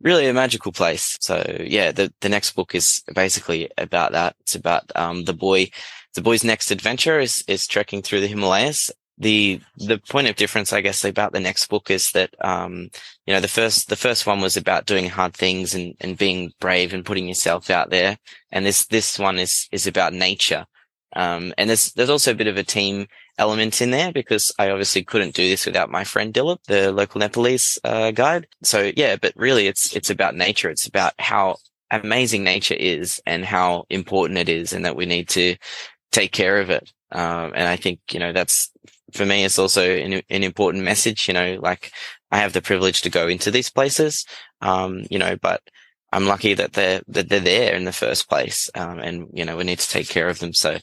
really 0.00 0.26
a 0.26 0.34
magical 0.34 0.72
place. 0.72 1.16
So 1.20 1.44
yeah, 1.60 1.92
the 1.92 2.12
the 2.20 2.28
next 2.28 2.52
book 2.52 2.74
is 2.74 3.02
basically 3.14 3.70
about 3.78 4.12
that. 4.12 4.36
It's 4.40 4.54
about 4.54 4.90
um, 4.94 5.24
the 5.24 5.34
boy. 5.34 5.70
The 6.14 6.22
boy's 6.22 6.44
next 6.44 6.70
adventure 6.70 7.20
is 7.20 7.44
is 7.48 7.66
trekking 7.66 8.02
through 8.02 8.20
the 8.20 8.28
Himalayas. 8.28 8.90
The 9.18 9.60
the 9.76 9.98
point 9.98 10.28
of 10.28 10.36
difference, 10.36 10.72
I 10.72 10.80
guess, 10.80 11.04
about 11.04 11.32
the 11.32 11.40
next 11.40 11.68
book 11.68 11.90
is 11.90 12.10
that 12.12 12.34
um, 12.40 12.90
you 13.26 13.34
know 13.34 13.40
the 13.40 13.48
first 13.48 13.88
the 13.88 13.96
first 13.96 14.26
one 14.26 14.40
was 14.40 14.56
about 14.56 14.86
doing 14.86 15.08
hard 15.08 15.34
things 15.34 15.74
and 15.74 15.94
and 16.00 16.16
being 16.18 16.52
brave 16.60 16.92
and 16.94 17.04
putting 17.04 17.28
yourself 17.28 17.70
out 17.70 17.90
there, 17.90 18.18
and 18.50 18.64
this 18.66 18.86
this 18.86 19.18
one 19.18 19.38
is 19.38 19.68
is 19.72 19.86
about 19.86 20.14
nature 20.14 20.66
um, 21.14 21.52
and 21.58 21.68
there's, 21.68 21.92
there's 21.92 22.10
also 22.10 22.30
a 22.30 22.36
bit 22.36 22.46
of 22.46 22.56
a 22.56 22.62
team 22.62 23.06
element 23.38 23.80
in 23.80 23.90
there 23.90 24.12
because 24.12 24.52
I 24.58 24.70
obviously 24.70 25.02
couldn't 25.02 25.34
do 25.34 25.48
this 25.48 25.66
without 25.66 25.90
my 25.90 26.04
friend 26.04 26.32
Dilip, 26.32 26.62
the 26.64 26.92
local 26.92 27.18
Nepalese, 27.18 27.78
uh, 27.84 28.10
guide. 28.10 28.46
So 28.62 28.92
yeah, 28.96 29.16
but 29.16 29.32
really 29.36 29.66
it's, 29.66 29.94
it's 29.96 30.10
about 30.10 30.36
nature. 30.36 30.70
It's 30.70 30.86
about 30.86 31.14
how 31.18 31.56
amazing 31.90 32.44
nature 32.44 32.74
is 32.74 33.20
and 33.26 33.44
how 33.44 33.84
important 33.90 34.38
it 34.38 34.48
is 34.48 34.72
and 34.72 34.84
that 34.84 34.96
we 34.96 35.06
need 35.06 35.28
to 35.30 35.56
take 36.12 36.32
care 36.32 36.60
of 36.60 36.70
it. 36.70 36.92
Um, 37.12 37.52
and 37.54 37.66
I 37.66 37.76
think, 37.76 38.00
you 38.12 38.20
know, 38.20 38.32
that's 38.32 38.70
for 39.12 39.26
me, 39.26 39.44
it's 39.44 39.58
also 39.58 39.82
an, 39.82 40.22
an 40.30 40.44
important 40.44 40.84
message, 40.84 41.26
you 41.26 41.34
know, 41.34 41.58
like 41.60 41.92
I 42.30 42.38
have 42.38 42.52
the 42.52 42.62
privilege 42.62 43.02
to 43.02 43.10
go 43.10 43.26
into 43.26 43.50
these 43.50 43.70
places. 43.70 44.24
Um, 44.60 45.04
you 45.10 45.18
know, 45.18 45.36
but 45.36 45.62
I'm 46.12 46.26
lucky 46.26 46.54
that 46.54 46.72
they're 46.72 47.02
that 47.08 47.28
they're 47.28 47.40
there 47.40 47.74
in 47.74 47.84
the 47.84 47.92
first 47.92 48.28
place, 48.28 48.68
um, 48.74 48.98
and 48.98 49.28
you 49.32 49.44
know 49.44 49.56
we 49.56 49.64
need 49.64 49.78
to 49.78 49.88
take 49.88 50.08
care 50.08 50.28
of 50.28 50.40
them. 50.40 50.52
So 50.52 50.78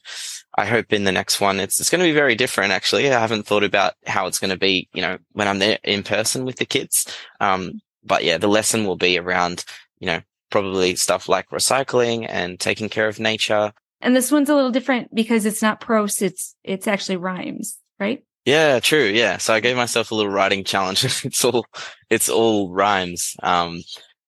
I 0.57 0.65
hope 0.65 0.93
in 0.93 1.03
the 1.03 1.11
next 1.11 1.41
one 1.41 1.59
it's 1.59 1.79
it's 1.79 1.89
going 1.89 1.99
to 1.99 2.07
be 2.07 2.13
very 2.13 2.35
different. 2.35 2.71
Actually, 2.71 3.11
I 3.11 3.19
haven't 3.19 3.45
thought 3.45 3.63
about 3.63 3.93
how 4.05 4.27
it's 4.27 4.39
going 4.39 4.51
to 4.51 4.57
be, 4.57 4.87
you 4.93 5.01
know, 5.01 5.17
when 5.33 5.47
I'm 5.47 5.59
there 5.59 5.79
in 5.83 6.03
person 6.03 6.45
with 6.45 6.57
the 6.57 6.65
kids. 6.65 7.05
Um, 7.39 7.81
but 8.03 8.23
yeah, 8.23 8.37
the 8.37 8.47
lesson 8.47 8.85
will 8.85 8.95
be 8.95 9.19
around, 9.19 9.65
you 9.99 10.07
know, 10.07 10.21
probably 10.49 10.95
stuff 10.95 11.27
like 11.27 11.49
recycling 11.49 12.25
and 12.29 12.59
taking 12.59 12.87
care 12.87 13.07
of 13.07 13.19
nature. 13.19 13.73
And 13.99 14.15
this 14.15 14.31
one's 14.31 14.49
a 14.49 14.55
little 14.55 14.71
different 14.71 15.13
because 15.13 15.45
it's 15.45 15.61
not 15.61 15.81
prose; 15.81 16.21
it's 16.21 16.55
it's 16.63 16.87
actually 16.87 17.17
rhymes, 17.17 17.79
right? 17.99 18.23
Yeah, 18.45 18.79
true. 18.79 19.03
Yeah. 19.03 19.37
So 19.39 19.53
I 19.53 19.59
gave 19.59 19.75
myself 19.75 20.11
a 20.11 20.15
little 20.15 20.31
writing 20.31 20.63
challenge. 20.63 21.03
it's 21.25 21.43
all, 21.43 21.65
it's 22.09 22.29
all 22.29 22.71
rhymes. 22.71 23.35
Um, 23.43 23.81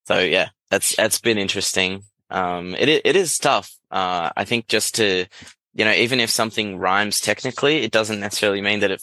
so 0.07 0.19
yeah, 0.19 0.49
that's 0.69 0.95
that's 0.95 1.19
been 1.19 1.37
interesting. 1.37 2.03
Um, 2.29 2.75
it 2.75 2.89
it 2.89 3.15
is 3.15 3.37
tough. 3.37 3.71
Uh, 3.91 4.29
I 4.35 4.45
think 4.45 4.67
just 4.67 4.95
to 4.95 5.25
you 5.73 5.85
know, 5.85 5.93
even 5.93 6.19
if 6.19 6.29
something 6.29 6.77
rhymes 6.77 7.19
technically, 7.19 7.83
it 7.83 7.91
doesn't 7.91 8.19
necessarily 8.19 8.61
mean 8.61 8.79
that 8.81 8.91
it 8.91 9.01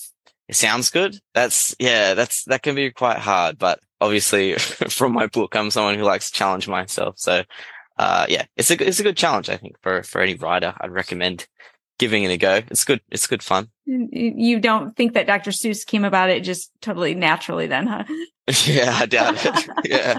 it 0.49 0.57
sounds 0.57 0.91
good. 0.91 1.19
That's 1.35 1.75
yeah, 1.79 2.15
that's 2.15 2.45
that 2.45 2.63
can 2.63 2.75
be 2.75 2.91
quite 2.91 3.19
hard. 3.19 3.59
But 3.59 3.81
obviously, 4.01 4.55
from 4.89 5.13
my 5.13 5.27
book, 5.27 5.57
I'm 5.57 5.71
someone 5.71 5.97
who 5.97 6.05
likes 6.05 6.31
to 6.31 6.37
challenge 6.37 6.69
myself. 6.69 7.19
So 7.19 7.43
uh, 7.99 8.27
yeah, 8.29 8.45
it's 8.57 8.71
a 8.71 8.87
it's 8.87 9.01
a 9.01 9.05
good 9.05 9.17
challenge. 9.17 9.49
I 9.49 9.57
think 9.57 9.77
for 9.83 10.03
for 10.03 10.21
any 10.21 10.35
writer, 10.35 10.75
I'd 10.81 10.91
recommend 10.91 11.47
giving 11.99 12.25
it 12.25 12.31
a 12.31 12.37
go. 12.37 12.63
It's 12.69 12.85
good. 12.85 13.01
It's 13.11 13.27
good 13.27 13.43
fun. 13.43 13.69
You 13.87 14.59
don't 14.59 14.97
think 14.97 15.15
that 15.15 15.27
Dr. 15.27 15.51
Seuss 15.51 15.87
came 15.87 16.05
about 16.05 16.31
it 16.31 16.43
just 16.43 16.71
totally 16.81 17.15
naturally, 17.15 17.67
then, 17.67 17.87
huh? 17.87 18.05
yeah, 18.67 18.97
I 19.01 19.07
doubt 19.07 19.45
it. 19.45 19.69
Yeah. 19.85 20.19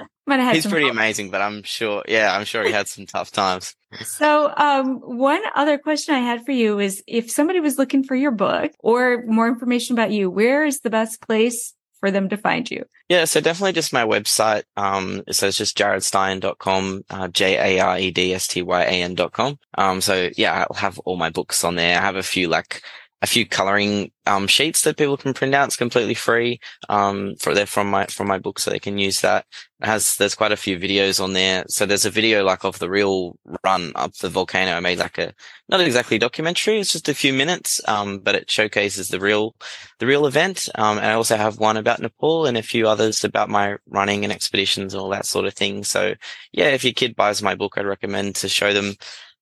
He's 0.51 0.67
pretty 0.67 0.89
amazing, 0.89 1.29
but 1.29 1.41
I'm 1.41 1.63
sure, 1.63 2.03
yeah, 2.05 2.35
I'm 2.35 2.43
sure 2.43 2.65
he 2.65 2.73
had 2.73 2.89
some 2.89 3.05
tough 3.05 3.31
times. 3.31 3.73
So, 4.03 4.53
um, 4.57 4.99
one 4.99 5.41
other 5.55 5.77
question 5.77 6.15
I 6.15 6.19
had 6.19 6.45
for 6.45 6.51
you 6.51 6.79
is 6.79 7.01
if 7.07 7.31
somebody 7.31 7.61
was 7.61 7.77
looking 7.77 8.03
for 8.03 8.13
your 8.13 8.31
book 8.31 8.73
or 8.79 9.23
more 9.25 9.47
information 9.47 9.95
about 9.95 10.11
you, 10.11 10.29
where 10.29 10.65
is 10.65 10.81
the 10.81 10.89
best 10.89 11.21
place 11.21 11.73
for 11.99 12.11
them 12.11 12.29
to 12.29 12.37
find 12.37 12.69
you? 12.69 12.85
Yeah, 13.09 13.25
so 13.25 13.41
definitely 13.41 13.73
just 13.73 13.93
my 13.93 14.05
website. 14.05 14.63
Um, 14.75 15.23
so 15.31 15.47
it's 15.47 15.57
just 15.57 15.75
jaredstyan.com, 15.77 17.03
uh, 17.09 17.27
J-A-R-E-D-S-T-Y-A-N.com. 17.29 19.59
Um, 19.77 20.01
so 20.01 20.29
yeah, 20.37 20.65
I'll 20.69 20.77
have 20.77 20.99
all 20.99 21.17
my 21.17 21.29
books 21.29 21.63
on 21.63 21.75
there. 21.75 21.97
I 21.97 22.01
have 22.01 22.15
a 22.15 22.23
few 22.23 22.47
like 22.47 22.81
a 23.21 23.27
few 23.27 23.47
coloring 23.47 24.11
um, 24.27 24.45
sheets 24.45 24.81
that 24.81 24.97
people 24.97 25.17
can 25.17 25.33
print 25.33 25.55
out. 25.55 25.67
It's 25.67 25.75
completely 25.75 26.13
free 26.13 26.59
um, 26.89 27.35
for 27.39 27.53
they're 27.55 27.65
from 27.65 27.89
my 27.89 28.05
from 28.05 28.27
my 28.27 28.37
book, 28.37 28.59
so 28.59 28.69
they 28.69 28.79
can 28.79 28.97
use 28.99 29.21
that. 29.21 29.45
It 29.79 29.87
has 29.87 30.17
there's 30.17 30.35
quite 30.35 30.51
a 30.51 30.57
few 30.57 30.77
videos 30.77 31.23
on 31.23 31.33
there. 31.33 31.63
So 31.67 31.85
there's 31.85 32.05
a 32.05 32.11
video 32.11 32.43
like 32.43 32.63
of 32.63 32.77
the 32.77 32.89
real 32.89 33.37
run 33.63 33.91
up 33.95 34.13
the 34.17 34.29
volcano. 34.29 34.73
I 34.73 34.81
made 34.81 34.99
like 34.99 35.17
a 35.17 35.33
not 35.69 35.81
exactly 35.81 36.19
documentary. 36.19 36.79
It's 36.79 36.91
just 36.91 37.09
a 37.09 37.13
few 37.15 37.33
minutes, 37.33 37.81
um, 37.87 38.19
but 38.19 38.35
it 38.35 38.51
showcases 38.51 39.07
the 39.07 39.19
real 39.19 39.55
the 39.99 40.05
real 40.05 40.27
event. 40.27 40.69
Um, 40.75 40.97
and 40.97 41.07
I 41.07 41.13
also 41.13 41.37
have 41.37 41.57
one 41.57 41.77
about 41.77 42.01
Nepal 42.01 42.45
and 42.45 42.57
a 42.57 42.61
few 42.61 42.87
others 42.87 43.23
about 43.23 43.49
my 43.49 43.77
running 43.89 44.23
and 44.23 44.31
expeditions 44.31 44.93
and 44.93 45.01
all 45.01 45.09
that 45.09 45.25
sort 45.25 45.45
of 45.45 45.55
thing. 45.55 45.83
So 45.83 46.13
yeah, 46.51 46.67
if 46.67 46.83
your 46.83 46.93
kid 46.93 47.15
buys 47.15 47.41
my 47.41 47.55
book, 47.55 47.77
I'd 47.77 47.85
recommend 47.85 48.35
to 48.35 48.49
show 48.49 48.73
them 48.73 48.93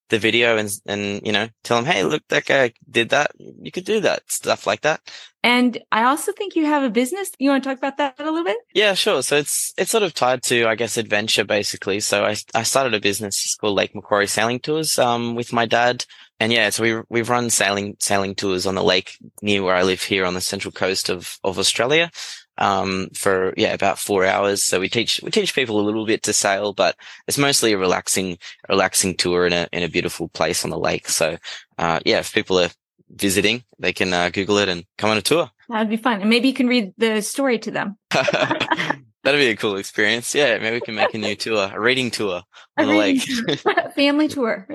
the 0.09 0.19
video 0.19 0.57
and, 0.57 0.69
and, 0.85 1.25
you 1.25 1.31
know, 1.31 1.47
tell 1.63 1.77
them, 1.77 1.85
Hey, 1.85 2.03
look, 2.03 2.23
that 2.29 2.45
guy 2.45 2.73
did 2.89 3.09
that. 3.09 3.31
You 3.37 3.71
could 3.71 3.85
do 3.85 3.99
that 4.01 4.23
stuff 4.27 4.67
like 4.67 4.81
that. 4.81 5.01
And 5.43 5.77
I 5.91 6.03
also 6.03 6.31
think 6.31 6.55
you 6.55 6.65
have 6.65 6.83
a 6.83 6.89
business. 6.89 7.31
You 7.37 7.51
want 7.51 7.63
to 7.63 7.69
talk 7.69 7.77
about 7.77 7.97
that 7.97 8.19
a 8.19 8.23
little 8.23 8.43
bit? 8.43 8.57
Yeah, 8.73 8.93
sure. 8.93 9.21
So 9.21 9.37
it's, 9.37 9.73
it's 9.77 9.91
sort 9.91 10.03
of 10.03 10.13
tied 10.13 10.41
to, 10.43 10.65
I 10.65 10.75
guess, 10.75 10.97
adventure 10.97 11.43
basically. 11.43 11.99
So 11.99 12.25
I, 12.25 12.35
I 12.53 12.63
started 12.63 12.93
a 12.93 12.99
business 12.99 13.55
called 13.55 13.75
Lake 13.75 13.93
Macquarie 13.93 14.27
Sailing 14.27 14.59
Tours, 14.59 14.97
um, 14.97 15.35
with 15.35 15.53
my 15.53 15.65
dad. 15.65 16.05
And 16.39 16.51
yeah, 16.51 16.69
so 16.69 16.83
we, 16.83 17.01
we've 17.09 17.29
run 17.29 17.49
sailing, 17.49 17.95
sailing 17.99 18.35
tours 18.35 18.65
on 18.65 18.75
the 18.75 18.83
lake 18.83 19.17
near 19.41 19.63
where 19.63 19.75
I 19.75 19.83
live 19.83 20.01
here 20.01 20.25
on 20.25 20.33
the 20.33 20.41
central 20.41 20.71
coast 20.71 21.09
of, 21.09 21.37
of 21.43 21.57
Australia 21.59 22.11
um, 22.57 23.09
for 23.13 23.53
yeah 23.57 23.73
about 23.73 23.99
four 23.99 24.25
hours. 24.25 24.63
So 24.63 24.79
we 24.79 24.89
teach 24.89 25.19
we 25.23 25.31
teach 25.31 25.55
people 25.55 25.79
a 25.79 25.85
little 25.85 26.05
bit 26.05 26.23
to 26.23 26.33
sail, 26.33 26.73
but 26.73 26.95
it's 27.27 27.37
mostly 27.37 27.73
a 27.73 27.77
relaxing 27.77 28.37
relaxing 28.69 29.15
tour 29.15 29.45
in 29.45 29.53
a 29.53 29.67
in 29.71 29.83
a 29.83 29.89
beautiful 29.89 30.29
place 30.29 30.63
on 30.63 30.69
the 30.69 30.79
lake. 30.79 31.09
So 31.09 31.37
uh, 31.77 31.99
yeah, 32.05 32.19
if 32.19 32.33
people 32.33 32.59
are 32.59 32.69
visiting, 33.09 33.63
they 33.79 33.93
can 33.93 34.13
uh, 34.13 34.29
Google 34.29 34.57
it 34.57 34.69
and 34.69 34.85
come 34.97 35.09
on 35.09 35.17
a 35.17 35.21
tour. 35.21 35.49
That'd 35.69 35.89
be 35.89 35.97
fun, 35.97 36.21
and 36.21 36.29
maybe 36.29 36.47
you 36.47 36.53
can 36.53 36.67
read 36.67 36.93
the 36.97 37.21
story 37.21 37.59
to 37.59 37.71
them. 37.71 37.97
That'd 39.25 39.39
be 39.39 39.47
a 39.47 39.55
cool 39.55 39.77
experience. 39.77 40.35
Yeah, 40.35 40.59
maybe 40.59 40.75
we 40.75 40.81
can 40.81 40.93
make 40.95 41.13
a 41.15 41.17
new 41.17 41.35
tour, 41.45 41.71
a 41.73 41.79
reading 41.79 42.11
tour 42.11 42.43
on 42.77 42.85
a 42.85 42.88
the 42.88 42.93
lake. 42.95 43.23
Tour. 43.23 43.91
Family 43.95 44.27
tour. 44.27 44.67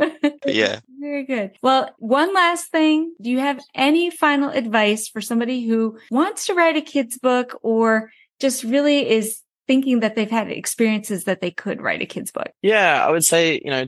yeah. 0.45 0.81
Very 0.99 1.25
good. 1.25 1.53
Well, 1.63 1.95
one 1.99 2.35
last 2.35 2.71
thing. 2.71 3.15
Do 3.23 3.31
you 3.31 3.39
have 3.39 3.61
any 3.75 4.11
final 4.11 4.51
advice 4.51 5.09
for 5.09 5.21
somebody 5.21 5.67
who 5.67 5.99
wants 6.11 6.47
to 6.47 6.55
write 6.55 6.77
a 6.77 6.81
kid's 6.81 7.17
book 7.17 7.59
or 7.63 8.11
just 8.41 8.65
really 8.65 9.09
is 9.09 9.41
thinking 9.71 10.01
that 10.01 10.17
they've 10.17 10.33
had 10.33 10.51
experiences 10.51 11.23
that 11.25 11.41
they 11.41 11.53
could 11.53 11.81
write 11.81 12.03
a 12.03 12.07
kid's 12.07 12.33
book? 12.33 12.51
Yeah, 12.61 13.07
I 13.07 13.09
would 13.09 13.23
say, 13.23 13.61
you 13.65 13.71
know, 13.71 13.87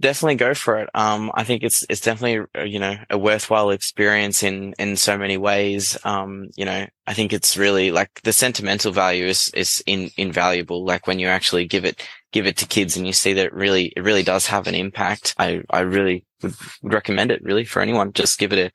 definitely 0.00 0.34
go 0.34 0.54
for 0.54 0.78
it. 0.78 0.90
Um, 0.92 1.30
I 1.34 1.44
think 1.44 1.62
it's, 1.62 1.86
it's 1.88 2.00
definitely, 2.00 2.46
uh, 2.60 2.64
you 2.64 2.80
know, 2.80 2.96
a 3.08 3.16
worthwhile 3.16 3.70
experience 3.70 4.42
in, 4.42 4.74
in 4.76 4.96
so 4.96 5.16
many 5.16 5.36
ways. 5.36 5.96
Um, 6.04 6.48
you 6.56 6.64
know, 6.64 6.84
I 7.06 7.14
think 7.14 7.32
it's 7.32 7.56
really 7.56 7.92
like 7.92 8.10
the 8.24 8.32
sentimental 8.32 8.90
value 8.90 9.26
is, 9.26 9.52
is 9.54 9.84
in, 9.86 10.10
invaluable. 10.16 10.84
Like 10.84 11.06
when 11.06 11.20
you 11.20 11.28
actually 11.28 11.64
give 11.68 11.84
it, 11.84 12.04
give 12.32 12.46
it 12.48 12.56
to 12.56 12.66
kids 12.66 12.96
and 12.96 13.06
you 13.06 13.12
see 13.12 13.32
that 13.34 13.46
it 13.46 13.54
really, 13.54 13.92
it 13.96 14.02
really 14.02 14.24
does 14.24 14.48
have 14.48 14.66
an 14.66 14.74
impact. 14.74 15.36
I, 15.38 15.62
I 15.70 15.82
really 15.82 16.24
would, 16.42 16.56
would 16.82 16.92
recommend 16.92 17.30
it 17.30 17.44
really 17.44 17.64
for 17.64 17.80
anyone. 17.80 18.12
Just 18.14 18.40
give 18.40 18.52
it 18.52 18.58
a, 18.58 18.72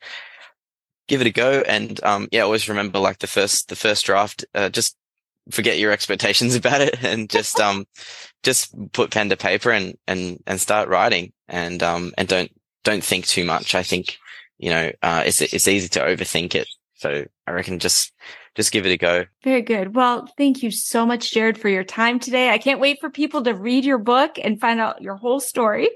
give 1.10 1.20
it 1.20 1.28
a 1.28 1.32
go. 1.32 1.66
And, 1.68 2.02
um, 2.02 2.30
yeah, 2.32 2.44
always 2.44 2.70
remember 2.70 3.00
like 3.00 3.20
the 3.20 3.28
first, 3.28 3.68
the 3.68 3.76
first 3.76 4.06
draft, 4.06 4.46
uh, 4.56 4.70
just 4.70 4.96
forget 5.52 5.78
your 5.78 5.92
expectations 5.92 6.56
about 6.56 6.82
it 6.82 7.04
and 7.04 7.30
just, 7.30 7.60
um, 7.60 7.86
just 8.44 8.74
put 8.92 9.12
pen 9.12 9.30
to 9.30 9.38
paper 9.38 9.72
and, 9.72 9.98
and, 10.08 10.42
and 10.48 10.60
start 10.60 10.90
writing 10.90 11.34
and, 11.48 11.82
um, 11.84 12.14
and 12.18 12.28
don't, 12.28 12.52
don't 12.84 13.04
think 13.04 13.26
too 13.26 13.44
much. 13.44 13.76
I 13.76 13.84
think, 13.84 14.18
you 14.58 14.70
know, 14.70 14.92
uh, 15.02 15.24
it's, 15.26 15.42
it's 15.42 15.68
easy 15.68 15.90
to 15.90 16.00
overthink 16.02 16.56
it. 16.56 16.68
So 16.96 17.26
I 17.46 17.52
reckon 17.52 17.80
just, 17.80 18.14
just 18.56 18.72
give 18.72 18.86
it 18.86 18.92
a 18.92 18.98
go. 18.98 19.26
Very 19.44 19.62
good. 19.62 19.96
Well, 19.96 20.28
thank 20.38 20.64
you 20.64 20.72
so 20.72 21.06
much, 21.06 21.32
Jared, 21.32 21.58
for 21.58 21.70
your 21.70 21.84
time 21.84 22.20
today. 22.20 22.50
I 22.50 22.58
can't 22.58 22.80
wait 22.80 23.00
for 23.02 23.10
people 23.10 23.44
to 23.44 23.54
read 23.54 23.84
your 23.84 23.98
book 23.98 24.38
and 24.42 24.60
find 24.60 24.80
out 24.80 25.02
your 25.02 25.16
whole 25.16 25.42
story. 25.42 25.90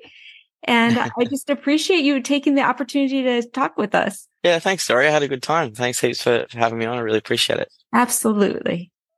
And 0.64 1.00
I 1.18 1.26
just 1.30 1.50
appreciate 1.50 2.04
you 2.04 2.22
taking 2.22 2.56
the 2.56 2.64
opportunity 2.64 3.24
to 3.24 3.48
talk 3.50 3.78
with 3.78 3.96
us. 3.96 4.28
Yeah, 4.44 4.60
thanks, 4.60 4.88
Dori. 4.88 5.08
I 5.08 5.12
had 5.12 5.24
a 5.24 5.28
good 5.28 5.44
time. 5.44 5.74
Thanks 5.74 6.00
heaps 6.00 6.22
for, 6.22 6.46
for 6.50 6.58
having 6.58 6.80
me 6.80 6.86
on. 6.86 6.98
I 6.98 7.02
really 7.02 7.18
appreciate 7.18 7.60
it. 7.60 7.72
Absolutely. 7.94 8.92